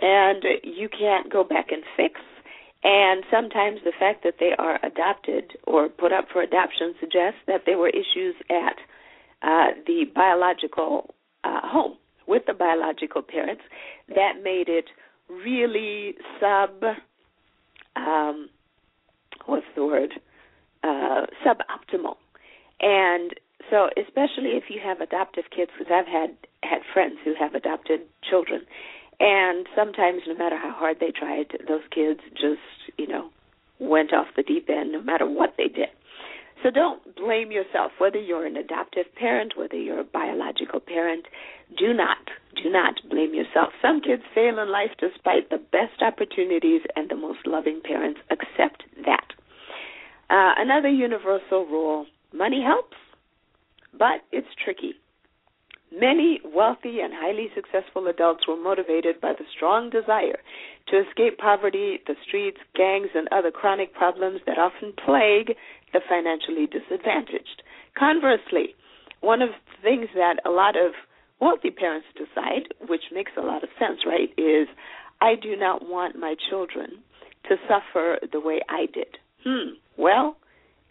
and 0.00 0.44
you 0.62 0.88
can't 0.88 1.32
go 1.32 1.44
back 1.44 1.72
and 1.72 1.82
fix. 1.96 2.20
And 2.84 3.24
sometimes 3.30 3.80
the 3.84 3.92
fact 3.98 4.22
that 4.24 4.34
they 4.38 4.52
are 4.58 4.78
adopted 4.84 5.52
or 5.66 5.88
put 5.88 6.12
up 6.12 6.26
for 6.30 6.42
adoption 6.42 6.94
suggests 7.00 7.40
that 7.46 7.62
there 7.64 7.78
were 7.78 7.88
issues 7.88 8.36
at 8.50 8.76
uh, 9.46 9.68
the 9.86 10.04
biological 10.14 11.14
uh, 11.44 11.60
home 11.62 11.96
with 12.26 12.42
the 12.46 12.52
biological 12.52 13.22
parents 13.22 13.62
that 14.08 14.42
made 14.42 14.68
it 14.68 14.86
really 15.28 16.14
sub 16.40 16.82
um, 17.96 18.48
what's 19.46 19.66
the 19.74 19.84
word? 19.84 20.12
Uh, 20.82 21.26
suboptimal. 21.44 22.16
And 22.80 23.32
so 23.70 23.88
especially 23.96 24.50
if 24.50 24.64
you 24.68 24.80
have 24.84 25.00
adoptive 25.00 25.44
kids 25.54 25.70
because 25.76 25.92
i've 25.92 26.06
had 26.06 26.36
had 26.62 26.82
friends 26.92 27.16
who 27.24 27.34
have 27.38 27.54
adopted 27.54 28.00
children. 28.28 28.62
And 29.18 29.66
sometimes 29.74 30.22
no 30.26 30.34
matter 30.36 30.58
how 30.58 30.72
hard 30.72 30.98
they 31.00 31.10
tried 31.10 31.52
those 31.66 31.82
kids 31.90 32.20
just 32.32 32.60
you 32.98 33.08
know 33.08 33.30
went 33.78 34.12
off 34.12 34.26
the 34.36 34.42
deep 34.42 34.68
end 34.68 34.92
no 34.92 35.02
matter 35.02 35.26
what 35.28 35.54
they 35.56 35.68
did 35.68 35.88
so 36.62 36.70
don't 36.70 37.14
blame 37.16 37.52
yourself, 37.52 37.92
whether 37.98 38.18
you're 38.18 38.46
an 38.46 38.56
adoptive 38.56 39.06
parent, 39.14 39.54
whether 39.56 39.76
you're 39.76 40.00
a 40.00 40.04
biological 40.04 40.80
parent. 40.80 41.26
Do 41.76 41.92
not, 41.92 42.18
do 42.62 42.70
not 42.70 42.94
blame 43.10 43.34
yourself. 43.34 43.72
Some 43.82 44.00
kids 44.00 44.22
fail 44.34 44.58
in 44.58 44.70
life 44.70 44.90
despite 44.98 45.50
the 45.50 45.58
best 45.58 46.00
opportunities 46.00 46.82
and 46.94 47.08
the 47.10 47.16
most 47.16 47.46
loving 47.46 47.80
parents. 47.84 48.20
Accept 48.30 48.84
that. 49.04 49.26
Uh, 50.28 50.54
another 50.58 50.88
universal 50.88 51.66
rule 51.66 52.06
money 52.32 52.62
helps, 52.62 52.96
but 53.92 54.24
it's 54.32 54.48
tricky. 54.62 54.94
Many 55.92 56.40
wealthy 56.44 57.00
and 57.00 57.14
highly 57.14 57.48
successful 57.54 58.08
adults 58.08 58.46
were 58.48 58.56
motivated 58.56 59.20
by 59.20 59.32
the 59.32 59.44
strong 59.54 59.88
desire 59.88 60.38
to 60.88 60.98
escape 60.98 61.38
poverty, 61.38 62.00
the 62.06 62.16
streets, 62.26 62.58
gangs, 62.74 63.10
and 63.14 63.28
other 63.30 63.52
chronic 63.52 63.94
problems 63.94 64.40
that 64.46 64.58
often 64.58 64.92
plague 65.04 65.56
the 65.92 66.00
financially 66.08 66.66
disadvantaged. 66.66 67.62
Conversely, 67.98 68.74
one 69.20 69.42
of 69.42 69.50
the 69.50 69.82
things 69.82 70.08
that 70.14 70.36
a 70.44 70.50
lot 70.50 70.76
of 70.76 70.92
wealthy 71.40 71.70
parents 71.70 72.06
decide, 72.14 72.72
which 72.88 73.02
makes 73.12 73.32
a 73.36 73.42
lot 73.42 73.62
of 73.62 73.70
sense, 73.78 74.00
right, 74.06 74.30
is 74.36 74.68
I 75.20 75.34
do 75.34 75.56
not 75.56 75.88
want 75.88 76.18
my 76.18 76.34
children 76.50 77.02
to 77.48 77.56
suffer 77.68 78.18
the 78.32 78.40
way 78.40 78.60
I 78.68 78.86
did. 78.92 79.18
Hmm, 79.44 79.74
well, 79.96 80.36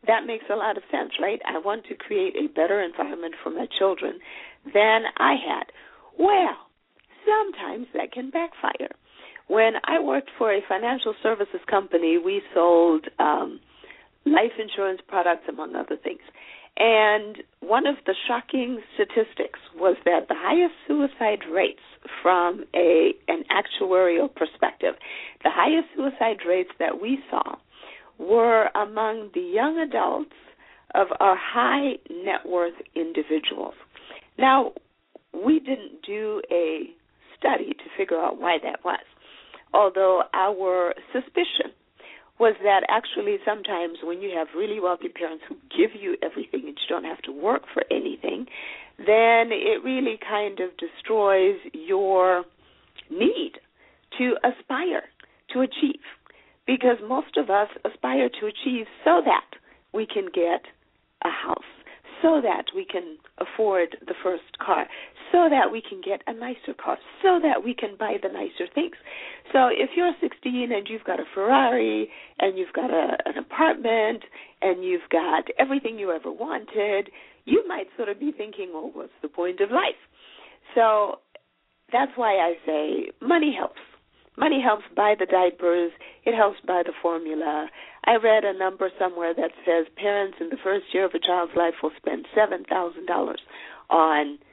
that 0.08 0.26
makes 0.26 0.46
a 0.52 0.56
lot 0.56 0.78
of 0.78 0.84
sense, 0.92 1.12
right? 1.22 1.42
I 1.46 1.58
want 1.60 1.86
to 1.86 1.96
create 1.96 2.36
a 2.36 2.48
better 2.48 2.82
environment 2.82 3.36
for 3.44 3.50
my 3.50 3.68
children 3.78 4.20
than 4.74 5.04
I 5.18 5.34
had. 5.34 5.66
Well, 6.18 6.56
sometimes 7.26 7.88
that 7.94 8.12
can 8.12 8.30
backfire. 8.30 8.92
When 9.48 9.74
I 9.84 10.00
worked 10.00 10.32
for 10.38 10.54
a 10.54 10.62
financial 10.68 11.14
services 11.22 11.62
company, 11.70 12.18
we 12.18 12.42
sold 12.54 13.06
um, 13.20 13.60
life 14.26 14.54
insurance 14.60 15.02
products, 15.08 15.44
among 15.48 15.76
other 15.76 15.98
things. 15.98 16.22
And 16.78 17.38
one 17.62 17.88
of 17.88 17.96
the 18.06 18.16
shocking 18.28 18.82
statistics 18.96 19.60
was 19.78 19.96
that 20.04 20.28
the 20.28 20.36
highest 20.38 20.74
suicide 20.88 21.48
rates 21.50 21.82
from 22.22 22.66
a 22.76 23.14
an 23.28 23.44
actuarial 23.50 24.34
perspective, 24.34 24.96
the 25.44 25.52
highest 25.52 25.88
suicide 25.96 26.46
rates 26.48 26.72
that 26.80 27.02
we 27.02 27.20
saw 27.30 27.56
were 28.18 28.70
among 28.76 29.30
the 29.34 29.42
young 29.42 29.80
adults 29.80 30.36
of 30.94 31.08
our 31.20 31.38
high 31.38 31.94
net 32.10 32.46
worth 32.46 32.76
individuals. 32.94 33.74
Now, 34.38 34.74
we 35.34 35.60
didn't 35.60 36.02
do 36.06 36.42
a 36.52 36.90
study 37.38 37.74
to 37.74 37.84
figure 37.98 38.20
out 38.20 38.40
why 38.40 38.58
that 38.64 38.84
was, 38.84 39.04
although 39.74 40.24
our 40.34 40.94
suspicion 41.14 41.72
was 42.40 42.56
that 42.64 42.82
actually 42.90 43.38
sometimes 43.46 44.00
when 44.04 44.22
you 44.22 44.32
have 44.38 44.48
really 44.56 44.80
wealthy 44.80 45.08
parents 45.08 45.44
who 45.48 45.56
give 45.76 45.92
you 46.00 46.18
everything 46.22 46.62
and 46.68 46.78
you 46.78 46.88
don't 46.90 47.06
have 47.06 47.22
to 47.22 47.32
work 47.32 47.64
for 47.74 47.84
anything, 47.90 48.46
then 48.98 49.52
it 49.52 49.84
really 49.84 50.18
kind 50.18 50.60
of 50.60 50.70
destroys 50.78 51.56
your 51.74 52.44
need 53.10 53.54
to 54.18 54.36
aspire 54.44 55.04
to 55.54 55.62
achieve. 55.62 56.02
Because 56.68 56.98
most 57.08 57.38
of 57.38 57.50
us 57.50 57.70
aspire 57.86 58.30
to 58.42 58.48
achieve 58.48 58.88
so 59.04 59.22
that 59.24 59.46
we 59.94 60.06
can 60.06 60.26
get 60.26 60.66
a 61.24 61.30
house, 61.30 61.72
so 62.22 62.42
that 62.42 62.66
we 62.76 62.86
can 62.86 63.18
afford 63.38 63.98
the 64.06 64.16
first 64.24 64.58
car, 64.64 64.88
so 65.36 65.50
that 65.50 65.70
we 65.70 65.82
can 65.82 66.00
get 66.00 66.22
a 66.28 66.34
nicer 66.34 66.74
car, 66.82 66.98
so 67.22 67.40
that 67.44 67.62
we 67.62 67.74
can 67.74 67.98
buy 68.00 68.16
the 68.24 68.30
nicer 68.30 68.72
things. 68.74 68.96
So 69.52 69.68
if 69.68 69.90
you're 69.98 70.14
16 70.22 70.72
and 70.72 70.88
you've 70.90 71.04
got 71.04 71.20
a 71.20 71.26
Ferrari 71.34 72.10
and 72.40 72.58
you've 72.58 72.72
got 72.72 72.90
a, 72.90 73.18
an 73.26 73.38
apartment 73.38 74.24
and 74.62 74.82
you've 74.82 75.10
got 75.12 75.44
everything 75.60 76.00
you 76.00 76.12
ever 76.12 76.32
wanted, 76.32 77.10
you 77.44 77.68
might 77.68 77.88
sort 77.98 78.08
of 78.08 78.18
be 78.18 78.32
thinking, 78.32 78.72
well, 78.74 78.92
what's 78.94 79.12
the 79.22 79.28
point 79.28 79.60
of 79.60 79.72
life? 79.72 80.00
So 80.74 81.20
that's 81.92 82.14
why 82.16 82.36
I 82.36 82.54
say 82.66 83.12
money 83.22 83.54
helps. 83.58 83.82
Money 84.38 84.62
helps 84.64 84.84
buy 84.96 85.16
the 85.20 85.26
diapers. 85.26 85.92
It 86.24 86.34
helps 86.34 86.60
buy 86.66 86.84
the 86.86 86.94
formula. 87.02 87.68
I 88.06 88.16
read 88.16 88.46
a 88.46 88.58
number 88.58 88.90
somewhere 88.98 89.34
that 89.34 89.52
says 89.66 89.86
parents 89.98 90.38
in 90.40 90.48
the 90.48 90.58
first 90.64 90.86
year 90.94 91.06
of 91.06 91.12
a 91.14 91.20
child's 91.20 91.56
life 91.58 91.76
will 91.84 91.92
spend 91.98 92.26
seven 92.34 92.64
thousand 92.70 93.06
dollars 93.06 93.42
on 93.90 94.38
stuff, 94.38 94.45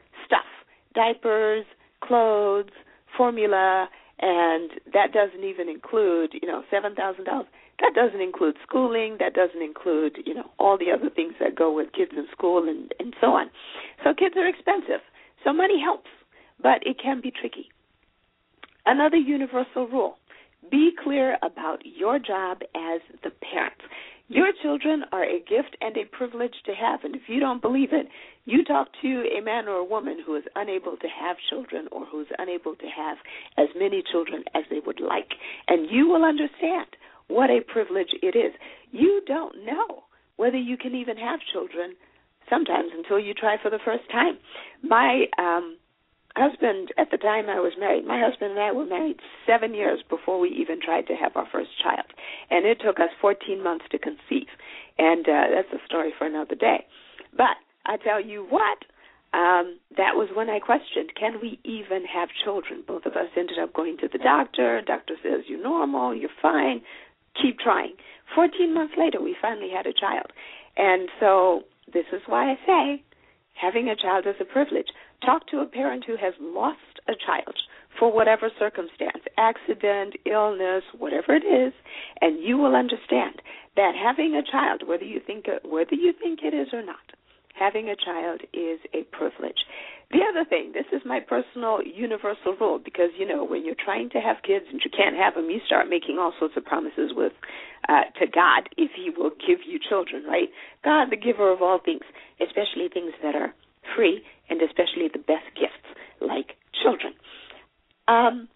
diapers, 0.95 1.65
clothes, 2.03 2.71
formula, 3.17 3.89
and 4.21 4.71
that 4.93 5.13
doesn't 5.13 5.45
even 5.45 5.69
include, 5.69 6.35
you 6.41 6.47
know, 6.49 6.63
seven 6.71 6.95
thousand 6.95 7.25
dollars. 7.25 7.47
That 7.81 7.93
doesn't 7.95 8.21
include 8.21 8.57
schooling. 8.63 9.17
That 9.19 9.35
doesn't 9.35 9.63
include, 9.63 10.19
you 10.25 10.35
know, 10.35 10.51
all 10.59 10.79
the 10.79 10.93
other 10.93 11.11
things 11.11 11.35
that 11.41 11.57
go 11.57 11.75
with 11.75 11.93
kids 11.93 12.13
in 12.17 12.27
school 12.31 12.69
and 12.69 12.93
and 12.99 13.15
so 13.21 13.29
on. 13.29 13.51
So 14.05 14.15
kids 14.15 14.37
are 14.37 14.47
expensive. 14.47 15.01
So 15.45 15.53
money 15.53 15.81
helps, 15.83 16.11
but 16.63 16.87
it 16.87 16.99
can 17.03 17.21
be 17.21 17.33
tricky. 17.33 17.71
Another 18.87 19.17
universal 19.17 19.87
rule 19.89 20.19
be 20.71 20.93
clear 21.03 21.37
about 21.43 21.81
your 21.85 22.19
job 22.19 22.63
as 22.75 23.01
the 23.25 23.31
parent. 23.31 23.75
Your 24.33 24.49
children 24.63 25.05
are 25.13 25.25
a 25.25 25.41
gift 25.41 25.77
and 25.83 25.95
a 25.95 26.07
privilege 26.07 26.55
to 26.65 26.73
have, 26.73 27.05
and 27.05 27.15
if 27.15 27.23
you 27.27 27.39
don't 27.39 27.61
believe 27.61 27.93
it, 27.93 28.07
you 28.47 28.65
talk 28.65 28.89
to 29.03 29.25
a 29.39 29.43
man 29.43 29.69
or 29.69 29.77
a 29.77 29.85
woman 29.85 30.23
who 30.25 30.37
is 30.37 30.45
unable 30.57 30.97
to 30.97 31.07
have 31.07 31.37
children 31.51 31.87
or 31.93 32.07
who 32.07 32.23
is 32.23 32.29
unable 32.39 32.75
to 32.77 32.87
have 32.87 33.19
as 33.59 33.69
many 33.77 34.03
children 34.11 34.43
as 34.55 34.63
they 34.71 34.81
would 34.87 35.01
like, 35.01 35.33
and 35.69 35.91
you 35.91 36.09
will 36.09 36.25
understand 36.25 36.87
what 37.29 37.51
a 37.51 37.61
privilege 37.61 38.09
it 38.23 38.35
is. 38.35 38.55
You 38.91 39.21
don't 39.27 39.67
know 39.67 40.05
whether 40.37 40.57
you 40.57 40.79
can 40.79 40.95
even 40.95 41.19
have 41.19 41.41
children 41.53 41.95
sometimes 42.49 42.91
until 42.97 43.19
you 43.21 43.35
try 43.35 43.57
for 43.63 43.71
the 43.71 43.81
first 43.85 44.11
time. 44.11 44.39
My 44.83 45.27
um 45.39 45.77
husband 46.37 46.93
at 46.99 47.11
the 47.11 47.19
time 47.19 47.49
I 47.49 47.61
was 47.61 47.73
married, 47.79 48.07
my 48.07 48.21
husband 48.21 48.53
and 48.53 48.61
I 48.61 48.73
were 48.73 48.87
married 48.87 49.21
seven 49.47 49.75
years 49.75 50.01
before 50.09 50.39
we 50.39 50.49
even 50.51 50.81
tried 50.81 51.07
to 51.09 51.15
have 51.15 51.37
our 51.37 51.47
first 51.51 51.71
child, 51.83 52.07
and 52.51 52.67
it 52.67 52.81
took 52.85 52.99
us 53.01 53.11
14 53.21 53.63
months 53.63 53.85
to 53.91 53.99
conceive, 53.99 54.49
and 54.99 55.29
uh, 55.29 55.45
that's 55.55 55.73
a 55.73 55.85
story 55.87 56.13
for 56.17 56.27
another 56.27 56.55
day. 56.55 56.87
But 57.37 57.57
I 57.87 57.97
tell 57.97 58.21
you 58.21 58.47
what, 58.49 58.79
um, 59.35 59.79
that 59.97 60.15
was 60.15 60.29
when 60.35 60.51
I 60.51 60.59
questioned, 60.59 61.13
can 61.19 61.41
we 61.41 61.59
even 61.65 62.05
have 62.05 62.29
children? 62.45 62.85
Both 62.87 63.07
of 63.07 63.13
us 63.13 63.29
ended 63.37 63.59
up 63.59 63.73
going 63.73 63.97
to 63.99 64.09
the 64.09 64.19
doctor. 64.19 64.83
Doctor 64.83 65.15
says 65.23 65.45
you're 65.49 65.63
normal, 65.63 66.15
you're 66.15 66.31
fine. 66.41 66.83
Keep 67.41 67.59
trying. 67.59 67.95
14 68.35 68.75
months 68.75 68.95
later, 68.99 69.23
we 69.23 69.35
finally 69.41 69.71
had 69.75 69.87
a 69.87 69.93
child, 69.93 70.33
and 70.77 71.09
so 71.21 71.63
this 71.93 72.05
is 72.13 72.23
why 72.27 72.53
I 72.53 72.57
say 72.67 73.03
having 73.55 73.89
a 73.89 73.97
child 73.97 74.27
is 74.27 74.37
a 74.41 74.45
privilege. 74.45 74.89
Talk 75.25 75.47
to 75.49 75.61
a 75.61 75.67
parent 75.67 76.05
who 76.05 76.17
has 76.17 76.35
lost 76.41 77.01
a 77.09 77.13
child 77.15 77.55
for 77.99 78.11
whatever 78.11 78.51
circumstance, 78.59 79.23
accident, 79.37 80.15
illness, 80.27 80.83
whatever 80.99 81.35
it 81.35 81.45
is, 81.45 81.73
and 82.21 82.43
you 82.43 82.57
will 82.57 82.75
understand 82.75 83.41
that 83.77 83.93
having 83.95 84.35
a 84.35 84.51
child, 84.51 84.83
whether 84.87 85.05
you 85.05 85.21
think 85.25 85.47
whether 85.65 85.95
you 85.95 86.13
think 86.13 86.41
it 86.43 86.55
is 86.55 86.69
or 86.73 86.85
not, 86.85 87.13
having 87.55 87.89
a 87.89 87.97
child 87.97 88.41
is 88.53 88.81
a 88.95 89.05
privilege. 89.15 89.63
The 90.11 90.21
other 90.29 90.45
thing, 90.45 90.73
this 90.75 90.87
is 90.93 91.03
my 91.07 91.21
personal 91.21 91.81
universal 91.83 92.57
rule 92.61 92.79
because 92.83 93.11
you 93.17 93.27
know 93.27 93.45
when 93.45 93.65
you're 93.65 93.79
trying 93.79 94.11
to 94.11 94.19
have 94.19 94.43
kids 94.43 94.67
and 94.71 94.81
you 94.85 94.91
can't 94.91 95.17
have 95.17 95.35
them, 95.35 95.49
you 95.49 95.61
start 95.65 95.89
making 95.89 96.19
all 96.19 96.33
sorts 96.39 96.57
of 96.57 96.65
promises 96.65 97.13
with 97.15 97.33
uh, 97.89 98.11
to 98.19 98.27
God 98.27 98.69
if 98.77 98.91
He 98.97 99.11
will 99.17 99.31
give 99.31 99.61
you 99.67 99.79
children, 99.79 100.25
right? 100.25 100.49
God, 100.85 101.11
the 101.11 101.17
giver 101.17 101.53
of 101.53 101.63
all 101.63 101.79
things, 101.79 102.03
especially 102.41 102.89
things 102.93 103.13
that 103.23 103.35
are 103.35 103.55
free, 103.97 104.23
and 104.49 104.61
especially 104.63 105.09
the 105.13 105.19
best 105.19 105.47
gifts 105.55 105.89
like 106.21 106.57
children. 106.83 107.15
Um, 108.09 108.49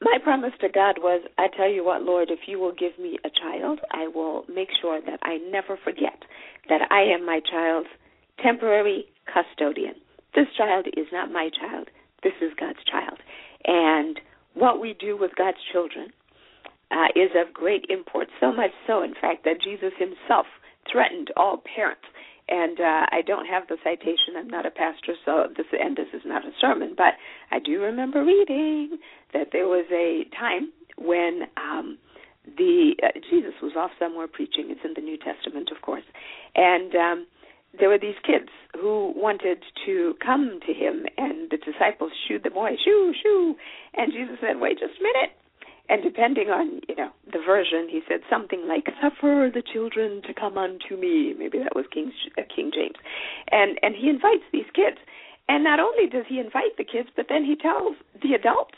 my 0.00 0.18
promise 0.22 0.52
to 0.60 0.68
God 0.68 0.96
was, 0.98 1.22
I 1.38 1.48
tell 1.56 1.68
you 1.68 1.84
what, 1.84 2.02
Lord, 2.02 2.30
if 2.30 2.40
you 2.46 2.58
will 2.60 2.72
give 2.72 2.98
me 2.98 3.18
a 3.24 3.30
child, 3.30 3.80
I 3.90 4.06
will 4.06 4.44
make 4.48 4.68
sure 4.80 5.00
that 5.00 5.18
I 5.22 5.38
never 5.50 5.76
forget 5.82 6.22
that 6.68 6.82
I 6.90 7.02
am 7.02 7.26
my 7.26 7.40
child's 7.50 7.88
temporary 8.42 9.06
custodian. 9.26 9.94
This 10.34 10.46
child 10.56 10.86
is 10.96 11.06
not 11.12 11.32
my 11.32 11.50
child. 11.50 11.88
This 12.22 12.34
is 12.40 12.52
God's 12.58 12.82
child. 12.88 13.18
And 13.64 14.20
what 14.54 14.80
we 14.80 14.94
do 14.98 15.16
with 15.16 15.32
God's 15.36 15.58
children 15.72 16.10
uh, 16.90 17.08
is 17.16 17.30
of 17.34 17.52
great 17.52 17.86
import, 17.88 18.28
so 18.40 18.52
much 18.52 18.70
so, 18.86 19.02
in 19.02 19.14
fact, 19.14 19.44
that 19.44 19.60
Jesus 19.62 19.92
himself 19.98 20.46
threatened 20.90 21.30
all 21.36 21.62
parents. 21.76 22.04
And 22.48 22.80
uh, 22.80 23.06
I 23.12 23.20
don't 23.26 23.46
have 23.46 23.68
the 23.68 23.76
citation. 23.84 24.36
I'm 24.36 24.48
not 24.48 24.64
a 24.64 24.70
pastor, 24.70 25.14
so 25.24 25.48
this 25.56 25.66
and 25.72 25.96
this 25.96 26.08
is 26.14 26.22
not 26.24 26.44
a 26.44 26.50
sermon. 26.60 26.94
But 26.96 27.14
I 27.50 27.58
do 27.58 27.80
remember 27.80 28.24
reading 28.24 28.98
that 29.34 29.48
there 29.52 29.68
was 29.68 29.84
a 29.92 30.24
time 30.34 30.72
when 30.96 31.42
um, 31.56 31.98
the 32.56 32.94
uh, 33.02 33.18
Jesus 33.30 33.52
was 33.62 33.72
off 33.76 33.90
somewhere 33.98 34.28
preaching. 34.28 34.66
It's 34.68 34.80
in 34.84 34.94
the 34.94 35.02
New 35.02 35.18
Testament, 35.18 35.70
of 35.74 35.82
course, 35.82 36.04
and 36.54 36.94
um, 36.94 37.26
there 37.78 37.88
were 37.88 37.98
these 37.98 38.18
kids 38.24 38.48
who 38.80 39.12
wanted 39.14 39.62
to 39.84 40.14
come 40.24 40.60
to 40.66 40.72
him, 40.72 41.04
and 41.18 41.50
the 41.50 41.58
disciples 41.58 42.12
shooed 42.26 42.44
them 42.44 42.56
away, 42.56 42.78
shoo, 42.82 43.12
shoo. 43.22 43.56
And 43.94 44.12
Jesus 44.12 44.38
said, 44.40 44.58
"Wait 44.60 44.78
just 44.78 44.98
a 44.98 45.02
minute." 45.02 45.36
And 45.88 46.02
depending 46.02 46.48
on 46.50 46.80
you 46.88 46.94
know 46.94 47.10
the 47.32 47.38
version, 47.44 47.88
he 47.88 48.00
said 48.08 48.20
something 48.28 48.66
like 48.68 48.88
"Suffer 49.00 49.50
the 49.52 49.62
children 49.62 50.22
to 50.22 50.34
come 50.34 50.58
unto 50.58 50.96
me." 50.96 51.34
Maybe 51.38 51.58
that 51.58 51.74
was 51.74 51.86
King 51.92 52.12
uh, 52.36 52.42
King 52.54 52.70
James, 52.74 52.96
and 53.50 53.78
and 53.82 53.94
he 53.94 54.08
invites 54.08 54.44
these 54.52 54.68
kids. 54.74 54.98
And 55.48 55.64
not 55.64 55.80
only 55.80 56.06
does 56.06 56.26
he 56.28 56.38
invite 56.38 56.76
the 56.76 56.84
kids, 56.84 57.08
but 57.16 57.26
then 57.30 57.42
he 57.42 57.56
tells 57.56 57.96
the 58.22 58.34
adults 58.34 58.76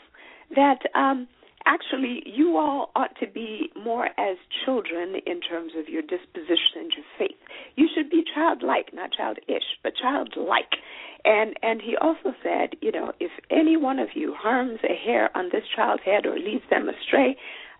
that 0.55 0.79
um, 0.95 1.27
actually 1.65 2.23
you 2.25 2.57
all 2.57 2.91
ought 2.95 3.15
to 3.19 3.27
be 3.27 3.71
more 3.75 4.07
as 4.17 4.37
children 4.65 5.15
in 5.25 5.41
terms 5.41 5.73
of 5.77 5.87
your 5.87 6.01
disposition 6.01 6.77
and 6.77 6.91
your 6.95 7.05
faith. 7.17 7.37
You 7.75 7.87
should 7.93 8.09
be 8.09 8.23
childlike, 8.33 8.93
not 8.93 9.11
childish, 9.11 9.63
but 9.83 9.93
childlike. 10.01 10.77
And 11.23 11.55
and 11.61 11.81
he 11.81 11.95
also 11.97 12.33
said, 12.43 12.75
you 12.81 12.91
know, 12.91 13.13
if 13.19 13.31
any 13.49 13.77
one 13.77 13.99
of 13.99 14.09
you 14.15 14.33
harms 14.37 14.79
a 14.83 14.95
hair 14.95 15.35
on 15.35 15.49
this 15.51 15.63
child's 15.75 16.03
head 16.03 16.25
or 16.25 16.37
leads 16.37 16.63
them 16.69 16.89
astray, 16.89 17.37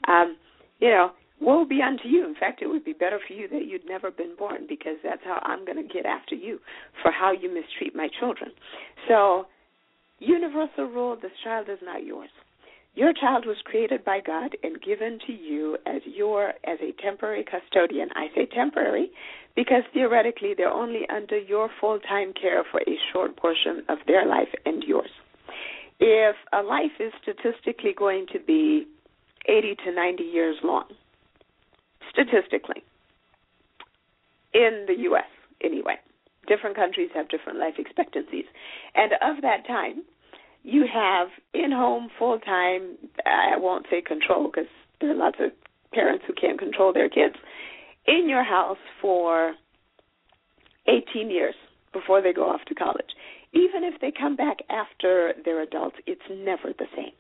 um, 0.08 0.38
you 0.80 0.90
know, 0.90 1.12
woe 1.40 1.66
be 1.66 1.82
unto 1.82 2.08
you. 2.08 2.26
In 2.26 2.36
fact, 2.36 2.62
it 2.62 2.68
would 2.68 2.86
be 2.86 2.94
better 2.94 3.20
for 3.28 3.34
you 3.34 3.48
that 3.50 3.66
you'd 3.66 3.88
never 3.88 4.12
been 4.12 4.36
born 4.38 4.68
because 4.70 4.98
that's 5.04 5.24
how 5.24 5.40
I'm 5.44 5.66
going 5.66 5.78
to 5.78 5.94
get 5.94 6.06
after 6.06 6.36
you 6.36 6.60
for 7.02 7.12
how 7.12 7.32
you 7.32 7.54
mistreat 7.54 7.96
my 7.96 8.10
children. 8.20 8.52
So, 9.08 9.48
universal 10.20 10.86
rule: 10.86 11.18
this 11.20 11.32
child 11.44 11.68
is 11.70 11.80
not 11.82 12.06
yours. 12.06 12.30
Your 12.94 13.14
child 13.14 13.46
was 13.46 13.58
created 13.64 14.04
by 14.04 14.20
God 14.20 14.58
and 14.64 14.82
given 14.82 15.20
to 15.26 15.34
you 15.34 15.78
as 15.86 16.02
your 16.06 16.50
as 16.66 16.78
a 16.82 16.92
temporary 17.02 17.46
custodian. 17.46 18.10
I 18.16 18.28
say 18.36 18.46
temporary 18.46 19.12
because 19.56 19.84
theoretically 19.94 20.54
they're 20.56 20.72
only 20.72 21.08
under 21.10 21.38
your 21.38 21.70
full-time 21.80 22.34
care 22.34 22.64
for 22.70 22.82
a 22.82 22.98
short 23.12 23.38
portion 23.38 23.84
of 23.88 24.00
their 24.08 24.26
life 24.26 24.50
and 24.66 24.84
yours. 24.84 25.10
If 26.00 26.36
a 26.52 26.62
life 26.62 27.00
is 27.00 27.14
statistically 27.22 27.94
going 27.98 28.26
to 28.34 28.40
be 28.40 28.88
80 29.48 29.76
to 29.86 29.92
90 29.94 30.24
years 30.24 30.58
long, 30.64 30.86
statistically, 32.12 32.84
in 34.54 34.86
the 34.88 34.96
U.S. 35.04 35.30
anyway, 35.64 35.96
different 36.48 36.76
countries 36.76 37.10
have 37.14 37.30
different 37.30 37.60
life 37.60 37.76
expectancies. 37.78 38.46
And 38.96 39.14
of 39.22 39.42
that 39.44 39.66
time, 39.66 40.04
you 40.64 40.86
have 40.92 41.30
in 41.54 41.72
home 41.72 42.10
full 42.18 42.40
time, 42.40 42.98
I 43.26 43.58
won't 43.58 43.88
say 43.90 44.02
control 44.02 44.50
because 44.52 44.70
there 45.00 45.12
are 45.12 45.16
lots 45.16 45.38
of 45.40 45.52
parents 45.94 46.24
who 46.28 46.34
can't 46.34 46.60
control 46.60 46.94
their 46.94 47.10
kids, 47.10 47.36
in 48.08 48.28
your 48.30 48.44
house 48.44 48.78
for 49.02 49.54
18 50.88 51.30
years 51.30 51.56
before 51.94 52.22
they 52.22 52.34
go 52.34 52.50
off 52.50 52.62
to 52.68 52.76
college. 52.76 53.12
Even 53.54 53.84
if 53.84 54.00
they 54.00 54.12
come 54.18 54.36
back 54.36 54.58
after 54.70 55.34
they're 55.44 55.62
adults, 55.62 55.98
it's 56.08 56.22
never 56.30 56.74
the 56.78 56.86
same. 56.96 57.12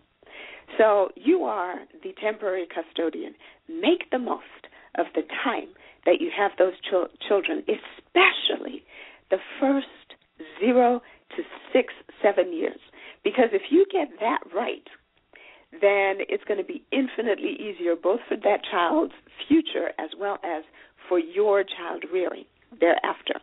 So 0.78 1.10
you 1.16 1.44
are 1.44 1.80
the 2.04 2.14
temporary 2.22 2.68
custodian. 2.74 3.36
Make 3.68 4.10
the 4.12 4.20
most 4.20 4.44
of 4.98 5.08
the 5.14 5.24
time 5.44 5.68
that 6.06 6.22
you 6.22 6.30
have 6.36 6.52
those 6.58 6.74
ch- 6.80 7.28
children, 7.28 7.64
especially 7.68 8.84
the 9.30 9.38
first 9.60 9.88
zero 10.60 11.02
to 11.36 11.44
six, 11.74 11.94
seven 12.22 12.54
years. 12.54 12.80
Because 13.24 13.50
if 13.52 13.64
you 13.70 13.86
get 13.92 14.08
that 14.20 14.40
right, 14.54 14.88
then 15.72 16.26
it's 16.28 16.44
going 16.46 16.60
to 16.60 16.66
be 16.66 16.84
infinitely 16.92 17.56
easier 17.60 17.96
both 17.96 18.20
for 18.28 18.36
that 18.38 18.60
child's 18.70 19.14
future 19.48 19.92
as 20.00 20.10
well 20.20 20.38
as 20.44 20.64
for 21.08 21.20
your 21.20 21.64
child 21.64 22.04
rearing 22.12 22.46
thereafter. 22.80 23.40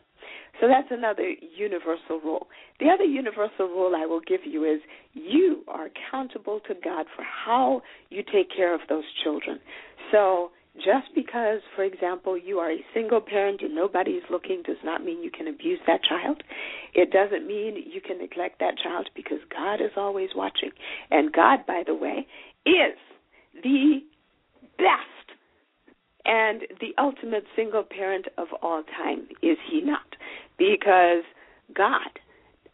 So 0.61 0.67
that's 0.67 0.89
another 0.91 1.35
universal 1.57 2.21
rule. 2.23 2.49
The 2.81 2.89
other 2.89 3.05
universal 3.05 3.67
rule 3.67 3.95
I 3.97 4.07
will 4.07 4.21
give 4.21 4.41
you 4.45 4.65
is 4.65 4.81
you 5.15 5.63
are 5.69 5.87
accountable 5.87 6.61
to 6.67 6.75
God 6.83 7.07
for 7.15 7.25
how 7.25 7.83
you 8.11 8.23
take 8.23 8.49
care 8.55 8.75
of 8.75 8.81
those 8.89 9.05
children. 9.23 9.61
So 10.11 10.51
just 10.79 11.15
because, 11.15 11.61
for 11.75 11.85
example, 11.85 12.39
you 12.39 12.59
are 12.59 12.71
a 12.71 12.85
single 12.95 13.21
parent 13.21 13.61
and 13.63 13.75
nobody 13.75 14.13
is 14.13 14.25
looking 14.31 14.63
does 14.65 14.77
not 14.85 15.05
mean 15.05 15.23
you 15.23 15.31
can 15.31 15.49
abuse 15.49 15.81
that 15.87 16.03
child. 16.03 16.43
It 16.95 17.11
doesn't 17.11 17.47
mean 17.47 17.77
you 17.77 18.01
can 18.01 18.19
neglect 18.19 18.61
that 18.61 18.79
child 18.83 19.09
because 19.15 19.39
God 19.51 19.77
is 19.77 19.93
always 19.97 20.31
watching. 20.35 20.71
And 21.11 21.33
God, 21.33 21.67
by 21.67 21.83
the 21.87 21.95
way, 21.95 22.27
is 22.65 22.97
the 23.63 24.01
best 24.79 25.19
and 26.25 26.63
the 26.81 26.95
ultimate 26.99 27.45
single 27.57 27.83
parent 27.83 28.27
of 28.37 28.49
all 28.63 28.83
time, 28.83 29.29
is 29.43 29.57
he 29.71 29.81
not? 29.81 30.17
Because 30.59 31.25
God 31.75 32.11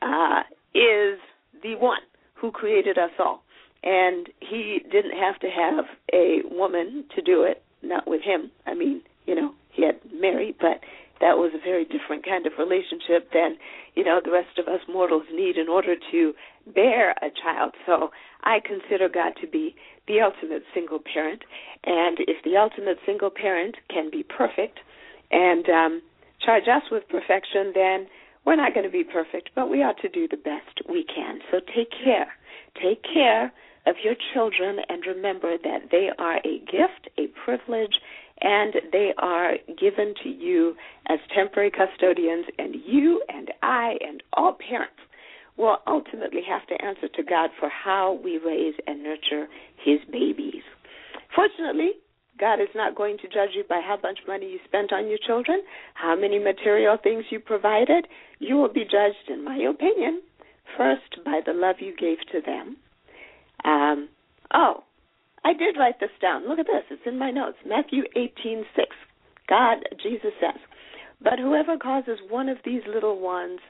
uh, 0.02 0.42
is 0.74 1.18
the 1.62 1.76
one 1.78 2.00
who 2.34 2.50
created 2.50 2.98
us 2.98 3.12
all. 3.18 3.42
And 3.84 4.28
he 4.40 4.80
didn't 4.90 5.16
have 5.16 5.38
to 5.40 5.48
have 5.48 5.84
a 6.12 6.40
woman 6.50 7.04
to 7.14 7.22
do 7.22 7.42
it 7.42 7.63
not 7.84 8.08
with 8.08 8.22
him. 8.22 8.50
I 8.66 8.74
mean, 8.74 9.02
you 9.26 9.34
know, 9.34 9.54
he 9.70 9.84
had 9.84 9.98
Mary, 10.12 10.54
but 10.60 10.80
that 11.20 11.38
was 11.38 11.52
a 11.54 11.62
very 11.62 11.84
different 11.84 12.24
kind 12.24 12.46
of 12.46 12.52
relationship 12.58 13.30
than, 13.32 13.56
you 13.94 14.04
know, 14.04 14.20
the 14.24 14.30
rest 14.30 14.58
of 14.58 14.66
us 14.66 14.80
mortals 14.88 15.24
need 15.32 15.56
in 15.56 15.68
order 15.68 15.94
to 16.10 16.32
bear 16.74 17.12
a 17.22 17.30
child. 17.30 17.74
So 17.86 18.10
I 18.42 18.58
consider 18.60 19.08
God 19.08 19.32
to 19.40 19.46
be 19.46 19.74
the 20.06 20.20
ultimate 20.20 20.64
single 20.74 20.98
parent. 20.98 21.42
And 21.84 22.18
if 22.20 22.42
the 22.44 22.56
ultimate 22.56 22.98
single 23.06 23.30
parent 23.30 23.76
can 23.88 24.10
be 24.10 24.22
perfect 24.22 24.80
and 25.30 25.68
um, 25.68 26.02
charge 26.44 26.64
us 26.68 26.82
with 26.90 27.08
perfection, 27.08 27.72
then 27.74 28.06
we're 28.44 28.56
not 28.56 28.74
going 28.74 28.84
to 28.84 28.92
be 28.92 29.04
perfect, 29.04 29.50
but 29.54 29.70
we 29.70 29.82
ought 29.82 29.98
to 30.02 30.08
do 30.08 30.28
the 30.28 30.36
best 30.36 30.86
we 30.88 31.04
can. 31.04 31.38
So 31.50 31.60
take 31.74 31.90
care. 32.04 32.34
Take 32.82 33.02
care 33.02 33.52
of 33.86 33.96
your 34.02 34.14
children 34.32 34.78
and 34.88 35.04
remember 35.06 35.56
that 35.62 35.90
they 35.90 36.08
are 36.18 36.38
a 36.38 36.58
gift, 36.60 37.08
a 37.18 37.26
privilege, 37.44 37.94
and 38.40 38.74
they 38.92 39.12
are 39.18 39.54
given 39.78 40.14
to 40.22 40.28
you 40.28 40.74
as 41.08 41.18
temporary 41.34 41.70
custodians, 41.70 42.46
and 42.58 42.74
you 42.86 43.22
and 43.28 43.50
I 43.62 43.96
and 44.00 44.22
all 44.32 44.56
parents 44.68 44.96
will 45.56 45.78
ultimately 45.86 46.42
have 46.48 46.66
to 46.66 46.84
answer 46.84 47.08
to 47.08 47.22
God 47.22 47.50
for 47.60 47.68
how 47.68 48.18
we 48.24 48.38
raise 48.38 48.74
and 48.86 49.02
nurture 49.02 49.46
His 49.84 50.00
babies. 50.10 50.62
Fortunately, 51.34 51.92
God 52.38 52.60
is 52.60 52.74
not 52.74 52.96
going 52.96 53.18
to 53.18 53.28
judge 53.28 53.54
you 53.54 53.62
by 53.68 53.80
how 53.80 53.98
much 54.02 54.18
money 54.26 54.50
you 54.50 54.58
spent 54.64 54.92
on 54.92 55.08
your 55.08 55.18
children, 55.24 55.62
how 55.94 56.16
many 56.16 56.38
material 56.38 56.96
things 57.00 57.24
you 57.30 57.38
provided. 57.38 58.08
You 58.40 58.56
will 58.56 58.72
be 58.72 58.82
judged, 58.84 59.28
in 59.28 59.44
my 59.44 59.56
opinion, 59.56 60.22
first 60.76 61.24
by 61.24 61.40
the 61.46 61.52
love 61.52 61.76
you 61.78 61.94
gave 61.96 62.18
to 62.32 62.40
them, 62.44 62.76
um, 63.64 64.08
oh, 64.52 64.84
I 65.44 65.52
did 65.52 65.76
write 65.78 66.00
this 66.00 66.10
down. 66.20 66.48
Look 66.48 66.58
at 66.58 66.66
this. 66.66 66.84
It's 66.90 67.06
in 67.06 67.18
my 67.18 67.30
notes. 67.30 67.58
Matthew 67.66 68.04
18:6. 68.16 68.64
God, 69.48 69.78
Jesus 70.02 70.32
says, 70.40 70.60
But 71.22 71.38
whoever 71.38 71.76
causes 71.76 72.18
one 72.28 72.48
of 72.48 72.58
these 72.64 72.82
little 72.86 73.20
ones 73.20 73.60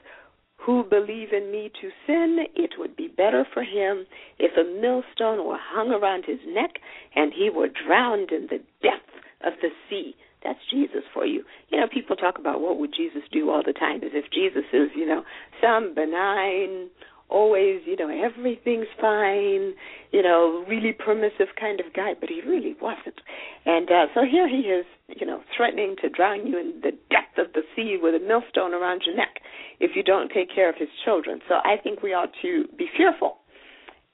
who 0.57 0.83
believe 0.83 1.33
in 1.33 1.51
me 1.51 1.69
to 1.81 1.89
sin, 2.07 2.45
it 2.55 2.71
would 2.77 2.95
be 2.95 3.07
better 3.07 3.45
for 3.53 3.61
him 3.61 4.05
if 4.39 4.55
a 4.57 4.79
millstone 4.79 5.45
were 5.45 5.59
hung 5.59 5.91
around 5.91 6.23
his 6.25 6.39
neck 6.47 6.71
and 7.15 7.33
he 7.33 7.49
were 7.49 7.67
drowned 7.67 8.31
in 8.31 8.47
the 8.47 8.59
depth 8.81 9.11
of 9.45 9.53
the 9.61 9.69
sea. 9.89 10.15
That's 10.43 10.59
Jesus 10.71 11.03
for 11.13 11.25
you. 11.25 11.43
You 11.69 11.79
know, 11.79 11.87
people 11.91 12.15
talk 12.15 12.37
about 12.39 12.61
what 12.61 12.77
would 12.77 12.93
Jesus 12.95 13.23
do 13.31 13.49
all 13.49 13.63
the 13.65 13.73
time 13.73 14.03
as 14.03 14.11
if 14.13 14.31
Jesus 14.31 14.63
is, 14.71 14.89
you 14.95 15.05
know, 15.05 15.23
some 15.61 15.93
benign, 15.93 16.89
always, 17.29 17.81
you 17.85 17.95
know, 17.95 18.09
everything's 18.09 18.87
fine, 18.99 19.73
you 20.11 20.21
know, 20.21 20.63
really 20.67 20.93
permissive 20.93 21.55
kind 21.59 21.79
of 21.79 21.93
guy, 21.93 22.13
but 22.19 22.29
he 22.29 22.41
really 22.47 22.75
wasn't. 22.81 23.19
And 23.65 23.89
uh, 23.89 24.05
so 24.13 24.21
here 24.29 24.47
he 24.47 24.69
is, 24.69 24.85
you 25.07 25.25
know, 25.25 25.41
threatening 25.55 25.95
to 26.01 26.09
drown 26.09 26.45
you 26.47 26.59
in 26.59 26.81
the 26.81 26.91
depth 27.09 27.37
of 27.37 27.53
the 27.53 27.63
sea 27.75 27.97
with 28.01 28.15
a 28.15 28.25
millstone 28.25 28.73
around 28.73 29.03
your 29.05 29.15
neck 29.15 29.41
if 29.79 29.91
you 29.95 30.03
don't 30.03 30.29
take 30.29 30.53
care 30.53 30.69
of 30.69 30.75
his 30.77 30.89
children. 31.03 31.39
So 31.47 31.55
I 31.55 31.77
think 31.81 32.01
we 32.01 32.13
ought 32.13 32.31
to 32.41 32.65
be 32.77 32.87
fearful 32.95 33.37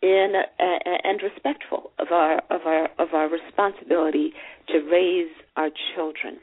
in 0.02 0.34
uh, 0.36 0.63
and 1.04 1.21
respectful 1.21 1.91
of 2.00 2.08
our 2.12 2.38
of 2.50 2.62
our 2.65 2.86
of 2.97 3.13
our 3.13 3.30
responsibility 3.30 4.34
to 4.69 4.80
raise 4.91 5.32
our 5.58 5.69
children. 5.95 6.39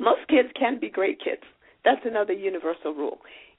Most 0.00 0.26
kids 0.28 0.48
can 0.58 0.80
be 0.80 0.90
great 0.90 1.20
kids. 1.22 1.42
That's 1.84 2.00
another 2.04 2.32
universal 2.32 2.92
rule. 2.92 3.18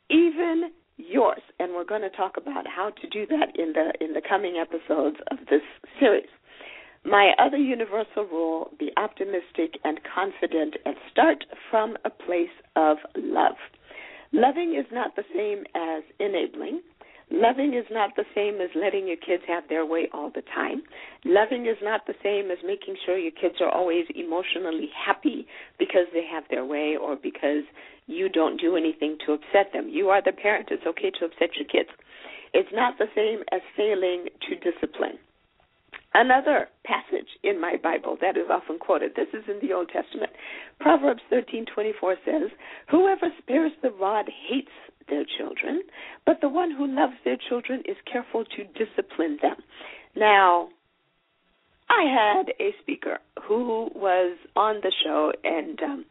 Even 0.10 0.72
yours, 0.98 1.42
and 1.60 1.74
we're 1.74 1.86
going 1.86 2.02
to 2.02 2.10
talk 2.10 2.38
about 2.38 2.66
how 2.68 2.90
to 2.90 3.08
do 3.10 3.26
that 3.28 3.58
in 3.58 3.74
the 3.74 3.94
in 4.04 4.14
the 4.14 4.22
coming 4.28 4.58
episodes 4.58 5.18
of 5.32 5.38
this 5.50 5.62
series. 6.00 6.30
My 7.04 7.34
other 7.38 7.58
universal 7.58 8.26
rule: 8.26 8.72
be 8.80 8.92
optimistic 8.98 9.80
and 9.84 10.00
confident, 10.04 10.76
and 10.86 10.96
start 11.12 11.46
from 11.70 11.98
a 12.06 12.10
place 12.10 12.56
of 12.76 12.98
love. 13.16 13.56
Loving 14.32 14.76
is 14.76 14.86
not 14.92 15.16
the 15.16 15.24
same 15.34 15.64
as 15.76 16.04
enabling. 16.20 16.82
Loving 17.32 17.74
is 17.74 17.86
not 17.90 18.16
the 18.16 18.26
same 18.36 18.62
as 18.62 18.70
letting 18.76 19.08
your 19.08 19.18
kids 19.18 19.44
have 19.48 19.64
their 19.68 19.86
way 19.86 20.08
all 20.14 20.30
the 20.30 20.44
time. 20.44 20.84
Loving 21.24 21.66
is 21.66 21.78
not 21.82 22.06
the 22.06 22.14
same 22.22 22.52
as 22.52 22.60
making 22.64 22.96
sure 23.04 23.18
your 23.18 23.32
kids 23.32 23.56
are 23.62 23.70
always 23.70 24.06
emotionally 24.14 24.90
happy 24.94 25.48
because 25.80 26.06
they 26.14 26.24
have 26.24 26.44
their 26.50 26.66
way 26.66 26.96
or 26.96 27.16
because 27.16 27.64
you 28.08 28.30
don't 28.30 28.60
do 28.60 28.76
anything 28.76 29.18
to 29.26 29.34
upset 29.34 29.74
them. 29.74 29.90
You 29.90 30.10
are 30.10 30.22
the 30.22 30.32
parent. 30.32 30.70
It's 30.72 30.86
okay 30.86 31.12
to 31.20 31.26
upset 31.26 31.56
your 31.56 31.68
kids. 31.68 31.90
It's 32.54 32.70
not 32.72 32.98
the 32.98 33.08
same 33.16 33.44
as 33.52 33.62
failing 33.76 34.28
to 34.48 34.56
discipline. 34.56 35.20
Another 36.14 36.70
passage 36.86 37.28
in 37.44 37.60
my 37.60 37.76
Bible 37.84 38.18
that 38.22 38.38
is 38.38 38.48
often 38.50 38.80
quoted. 38.80 39.12
This 39.16 39.28
is 39.34 39.44
in 39.50 39.60
the 39.60 39.74
Old 39.74 39.90
Testament. 39.90 40.32
Proverbs 40.80 41.22
13:24 41.30 42.18
says, 42.24 42.52
"Whoever 42.88 43.34
spares 43.40 43.74
the 43.82 43.92
rod 43.92 44.30
hates 44.30 44.72
their 45.08 45.26
children, 45.26 45.84
but 46.24 46.40
the 46.40 46.48
one 46.48 46.72
who 46.72 46.88
loves 46.88 47.18
their 47.26 47.36
children 47.36 47.82
is 47.84 47.98
careful 48.06 48.46
to 48.46 48.64
discipline 48.64 49.38
them." 49.42 49.62
Now, 50.16 50.70
I 51.90 52.04
had 52.04 52.54
a 52.62 52.72
speaker 52.80 53.20
who 53.42 53.92
was 53.94 54.38
on 54.56 54.80
the 54.82 54.92
show, 55.04 55.34
and 55.44 55.84
um, 55.84 56.06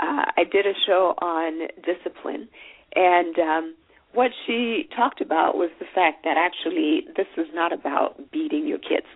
uh, 0.00 0.24
I 0.36 0.44
did 0.50 0.66
a 0.66 0.74
show 0.86 1.14
on 1.18 1.68
discipline, 1.84 2.48
and 2.94 3.38
um, 3.38 3.74
what 4.14 4.30
she 4.46 4.88
talked 4.96 5.20
about 5.20 5.56
was 5.56 5.70
the 5.78 5.86
fact 5.94 6.24
that 6.24 6.36
actually 6.38 7.06
this 7.16 7.26
is 7.36 7.48
not 7.52 7.72
about 7.72 8.30
beating 8.30 8.66
your 8.66 8.78
kids. 8.78 9.06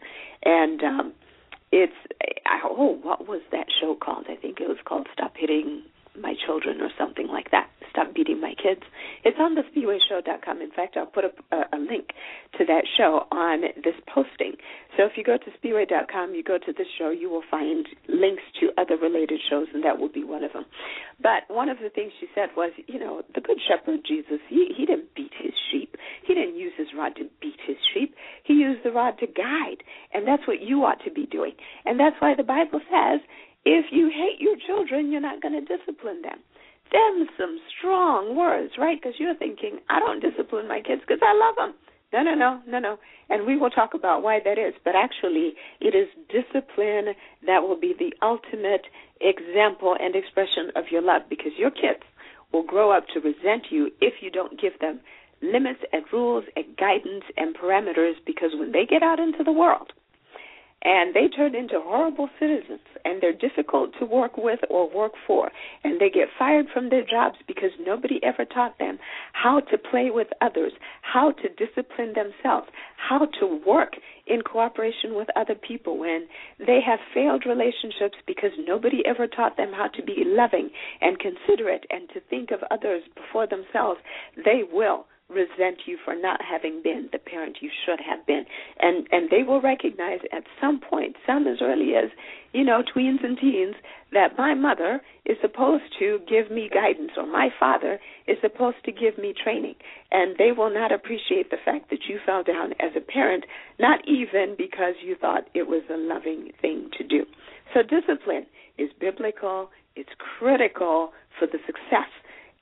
And 0.44 0.82
um 0.82 1.12
it's 1.70 1.92
I, 2.46 2.60
oh 2.64 2.98
what 3.02 3.28
was 3.28 3.40
that 3.52 3.66
show 3.80 3.94
called? 3.94 4.26
I 4.28 4.36
think 4.36 4.60
it 4.60 4.68
was 4.68 4.78
called 4.84 5.06
stop 5.12 5.34
hitting 5.36 5.82
my 6.20 6.34
children 6.46 6.80
or 6.80 6.90
something 6.98 7.28
like 7.28 7.50
that. 7.50 7.70
Stop 7.90 8.14
beating 8.14 8.40
my 8.40 8.54
kids. 8.54 8.82
It's 9.24 9.38
on 9.40 9.54
the 9.54 9.62
spiweshow.com 9.62 10.62
in 10.62 10.70
fact 10.70 10.96
i'll 10.96 11.06
put 11.06 11.24
up 11.24 11.34
a, 11.52 11.76
a 11.76 11.78
link 11.78 12.10
to 12.58 12.64
that 12.66 12.84
show 12.96 13.26
on 13.32 13.62
this 13.82 13.94
posting. 14.12 14.54
So 14.96 15.04
if 15.04 15.12
you 15.16 15.24
go 15.24 15.36
to 15.36 15.50
spiwe.com 15.58 16.34
you 16.34 16.42
go 16.42 16.58
to 16.58 16.72
this 16.72 16.86
show 16.98 17.10
you 17.10 17.30
will 17.30 17.44
find 17.50 17.86
links 18.08 18.42
to 18.60 18.70
other 18.78 18.96
related 18.96 19.40
shows 19.48 19.68
and 19.74 19.84
that 19.84 19.98
will 19.98 20.12
be 20.12 20.24
one 20.24 20.44
of 20.44 20.52
them. 20.52 20.66
But 21.20 21.48
one 21.48 21.68
of 21.68 21.78
the 21.78 21.90
things 21.90 22.12
she 22.20 22.26
said 22.34 22.50
was 22.56 22.72
you 22.86 22.98
know 22.98 23.22
the 23.34 23.40
good 23.40 23.58
shepherd 23.66 24.00
jesus 24.06 24.40
he 24.48 24.74
he 24.76 24.86
didn't 24.86 25.14
beat 25.14 25.32
his 25.38 25.52
sheep. 25.70 25.96
He 26.26 26.34
didn't 26.34 26.56
use 26.56 26.72
his 26.76 26.88
rod 26.96 27.16
to 27.16 27.24
beat 27.40 27.58
his 27.66 27.76
sheep. 27.94 28.14
He 28.44 28.54
used 28.54 28.84
the 28.84 28.92
rod 28.92 29.18
to 29.18 29.26
guide. 29.26 29.82
And 30.12 30.26
that's 30.26 30.46
what 30.46 30.60
you 30.62 30.84
ought 30.84 31.02
to 31.04 31.10
be 31.10 31.26
doing. 31.26 31.52
And 31.84 31.98
that's 31.98 32.16
why 32.20 32.34
the 32.36 32.42
bible 32.42 32.80
says 32.90 33.20
if 33.64 33.86
you 33.90 34.08
hate 34.08 34.40
your 34.40 34.56
children, 34.66 35.12
you're 35.12 35.20
not 35.20 35.42
going 35.42 35.54
to 35.54 35.60
discipline 35.60 36.22
them. 36.22 36.38
Them 36.92 37.28
some 37.38 37.58
strong 37.76 38.36
words, 38.36 38.72
right? 38.78 38.98
Because 39.00 39.16
you're 39.18 39.36
thinking, 39.36 39.78
I 39.90 40.00
don't 40.00 40.20
discipline 40.20 40.68
my 40.68 40.80
kids 40.80 41.02
because 41.06 41.20
I 41.22 41.34
love 41.36 41.56
them. 41.56 41.74
No, 42.12 42.22
no, 42.22 42.34
no, 42.34 42.62
no, 42.66 42.78
no. 42.78 42.98
And 43.28 43.46
we 43.46 43.58
will 43.58 43.68
talk 43.68 43.92
about 43.92 44.22
why 44.22 44.40
that 44.42 44.56
is. 44.56 44.72
But 44.82 44.94
actually, 44.96 45.52
it 45.80 45.94
is 45.94 46.08
discipline 46.32 47.14
that 47.46 47.62
will 47.62 47.78
be 47.78 47.94
the 47.98 48.14
ultimate 48.22 48.86
example 49.20 49.94
and 50.00 50.16
expression 50.16 50.72
of 50.74 50.84
your 50.90 51.02
love 51.02 51.22
because 51.28 51.52
your 51.58 51.70
kids 51.70 52.02
will 52.52 52.62
grow 52.62 52.90
up 52.90 53.04
to 53.12 53.20
resent 53.20 53.66
you 53.70 53.90
if 54.00 54.22
you 54.22 54.30
don't 54.30 54.58
give 54.58 54.78
them 54.80 55.00
limits 55.42 55.80
and 55.92 56.04
rules 56.12 56.44
and 56.56 56.64
guidance 56.78 57.24
and 57.36 57.54
parameters 57.54 58.14
because 58.26 58.50
when 58.58 58.72
they 58.72 58.86
get 58.86 59.02
out 59.02 59.20
into 59.20 59.44
the 59.44 59.52
world, 59.52 59.92
and 60.82 61.14
they 61.14 61.28
turn 61.28 61.54
into 61.54 61.80
horrible 61.80 62.28
citizens 62.38 62.80
and 63.04 63.20
they're 63.20 63.32
difficult 63.32 63.90
to 63.98 64.04
work 64.04 64.36
with 64.36 64.60
or 64.70 64.88
work 64.88 65.12
for. 65.26 65.50
And 65.84 66.00
they 66.00 66.10
get 66.10 66.28
fired 66.38 66.66
from 66.72 66.90
their 66.90 67.04
jobs 67.04 67.36
because 67.46 67.70
nobody 67.84 68.20
ever 68.22 68.44
taught 68.44 68.78
them 68.78 68.98
how 69.32 69.60
to 69.60 69.78
play 69.78 70.10
with 70.10 70.28
others 70.40 70.72
how 71.02 71.32
to 71.32 71.48
discipline 71.48 72.14
themselves 72.14 72.68
how 72.96 73.26
to 73.40 73.60
work 73.66 73.94
in 74.26 74.42
cooperation 74.42 75.14
with 75.14 75.28
other 75.36 75.54
people 75.54 75.98
when 75.98 76.26
they 76.58 76.80
have 76.84 76.98
failed 77.14 77.44
relationships 77.46 78.18
because 78.26 78.50
nobody 78.66 79.02
ever 79.06 79.26
taught 79.26 79.56
them 79.56 79.72
how 79.72 79.88
to 79.88 80.02
be 80.02 80.24
loving 80.26 80.70
and 81.00 81.18
considerate 81.18 81.86
and 81.90 82.08
to 82.10 82.20
think 82.28 82.50
of 82.50 82.60
others 82.70 83.02
before 83.14 83.46
themselves. 83.46 84.00
They 84.36 84.62
will 84.70 85.06
resent 85.28 85.80
you 85.86 85.98
for 86.04 86.14
not 86.14 86.40
having 86.42 86.80
been 86.82 87.08
the 87.12 87.18
parent 87.18 87.58
you 87.60 87.70
should 87.84 88.00
have 88.00 88.24
been. 88.26 88.44
And 88.80 89.06
and 89.12 89.30
they 89.30 89.42
will 89.42 89.60
recognize 89.60 90.20
at 90.32 90.44
some 90.60 90.80
point 90.80 91.16
some 91.26 91.46
as 91.46 91.58
early 91.60 91.94
as 91.94 92.10
you 92.52 92.64
know 92.64 92.82
tweens 92.82 93.24
and 93.24 93.38
teens 93.38 93.74
that 94.12 94.38
my 94.38 94.54
mother 94.54 95.00
is 95.26 95.36
supposed 95.40 95.84
to 95.98 96.18
give 96.28 96.50
me 96.50 96.70
guidance 96.72 97.12
or 97.16 97.26
my 97.26 97.50
father 97.60 97.98
is 98.26 98.38
supposed 98.40 98.82
to 98.84 98.92
give 98.92 99.18
me 99.18 99.34
training. 99.34 99.74
And 100.10 100.36
they 100.38 100.52
will 100.52 100.72
not 100.72 100.92
appreciate 100.92 101.50
the 101.50 101.58
fact 101.62 101.90
that 101.90 102.08
you 102.08 102.18
fell 102.24 102.42
down 102.42 102.72
as 102.80 102.92
a 102.96 103.00
parent 103.00 103.44
not 103.78 104.00
even 104.08 104.54
because 104.56 104.94
you 105.04 105.14
thought 105.14 105.48
it 105.54 105.68
was 105.68 105.82
a 105.90 105.96
loving 105.96 106.52
thing 106.60 106.90
to 106.96 107.04
do. 107.04 107.26
So 107.74 107.82
discipline 107.82 108.46
is 108.78 108.90
biblical 108.98 109.70
it's 109.98 110.14
critical 110.38 111.10
for 111.38 111.46
the 111.46 111.58
success 111.66 112.08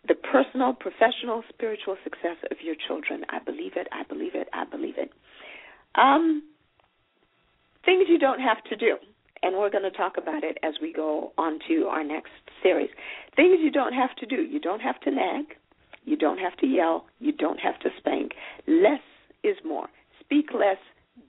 the 0.08 0.14
personal, 0.14 0.72
professional, 0.72 1.42
spiritual 1.48 1.96
success 2.04 2.36
of 2.50 2.58
your 2.62 2.74
children. 2.86 3.24
I 3.28 3.38
believe 3.38 3.72
it. 3.76 3.88
I 3.92 4.02
believe 4.04 4.34
it. 4.34 4.48
I 4.52 4.64
believe 4.64 4.94
it. 4.96 5.10
Um, 5.94 6.42
things 7.84 8.04
you 8.08 8.18
don't 8.18 8.40
have 8.40 8.62
to 8.64 8.76
do, 8.76 8.96
and 9.42 9.56
we're 9.56 9.70
going 9.70 9.84
to 9.84 9.96
talk 9.96 10.14
about 10.18 10.44
it 10.44 10.58
as 10.62 10.74
we 10.80 10.92
go 10.92 11.32
on 11.38 11.58
to 11.68 11.86
our 11.86 12.04
next 12.04 12.32
series. 12.62 12.90
Things 13.34 13.58
you 13.60 13.70
don't 13.70 13.92
have 13.92 14.14
to 14.16 14.26
do. 14.26 14.36
You 14.42 14.60
don't 14.60 14.80
have 14.80 15.00
to 15.00 15.10
nag. 15.10 15.56
You 16.04 16.16
don't 16.16 16.38
have 16.38 16.56
to 16.58 16.66
yell. 16.66 17.06
You 17.18 17.32
don't 17.32 17.58
have 17.58 17.78
to 17.80 17.88
spank. 17.98 18.32
Less 18.66 19.00
is 19.42 19.56
more. 19.64 19.88
Speak 20.20 20.46
less, 20.52 20.78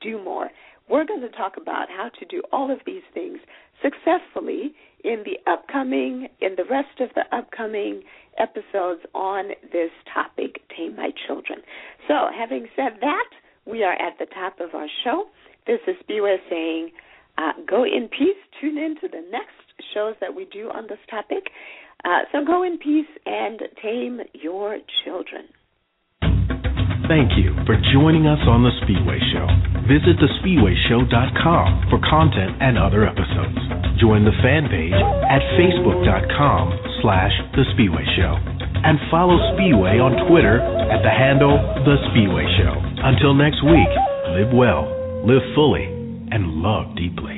do 0.01 0.23
more. 0.23 0.49
We're 0.89 1.05
going 1.05 1.21
to 1.21 1.29
talk 1.29 1.57
about 1.57 1.89
how 1.89 2.09
to 2.19 2.25
do 2.25 2.41
all 2.51 2.71
of 2.71 2.79
these 2.85 3.03
things 3.13 3.39
successfully 3.81 4.73
in 5.03 5.23
the 5.25 5.37
upcoming, 5.51 6.27
in 6.41 6.55
the 6.55 6.63
rest 6.63 6.99
of 6.99 7.09
the 7.15 7.23
upcoming 7.35 8.03
episodes 8.37 9.01
on 9.13 9.49
this 9.71 9.91
topic, 10.13 10.61
Tame 10.75 10.95
My 10.95 11.11
Children. 11.27 11.59
So, 12.07 12.27
having 12.35 12.67
said 12.75 12.99
that, 13.01 13.29
we 13.65 13.83
are 13.83 13.93
at 13.93 14.17
the 14.19 14.25
top 14.27 14.59
of 14.59 14.73
our 14.73 14.87
show. 15.03 15.25
This 15.65 15.79
is 15.87 15.95
Spiwe 16.07 16.37
saying, 16.49 16.91
uh, 17.37 17.51
go 17.67 17.83
in 17.83 18.07
peace. 18.07 18.37
Tune 18.59 18.77
in 18.77 18.95
to 19.01 19.07
the 19.07 19.23
next 19.29 19.51
shows 19.93 20.15
that 20.21 20.33
we 20.33 20.45
do 20.45 20.69
on 20.69 20.87
this 20.87 20.99
topic. 21.09 21.49
Uh, 22.05 22.21
so 22.31 22.45
go 22.45 22.63
in 22.63 22.77
peace 22.77 23.09
and 23.25 23.61
tame 23.81 24.21
your 24.33 24.79
children. 25.03 25.45
Thank 27.07 27.39
you 27.39 27.55
for 27.63 27.79
joining 27.95 28.27
us 28.27 28.43
on 28.51 28.67
The 28.67 28.73
Spiwe 28.83 29.15
Show. 29.31 29.47
Visit 29.87 30.19
thespiweshow.com 30.19 31.87
for 31.87 32.03
content 32.03 32.59
and 32.59 32.75
other 32.77 33.07
episodes. 33.07 33.55
Join 33.95 34.27
the 34.27 34.35
fan 34.43 34.67
page 34.67 34.91
at 34.91 35.39
facebook.com 35.55 36.99
slash 36.99 37.31
The 37.55 37.63
Spiwe 37.71 38.03
Show. 38.19 38.35
And 38.83 38.99
follow 39.09 39.39
Spiwe 39.55 40.03
on 40.03 40.27
Twitter 40.27 40.59
at 40.59 40.99
the 40.99 41.09
handle 41.09 41.55
The 41.87 41.95
Spiwe 42.11 42.43
Show. 42.59 42.75
Until 42.99 43.33
next 43.33 43.63
week, 43.63 43.91
live 44.35 44.51
well, 44.51 44.91
live 45.23 45.47
fully, 45.55 45.87
and 46.35 46.59
love 46.59 46.93
deeply. 46.97 47.36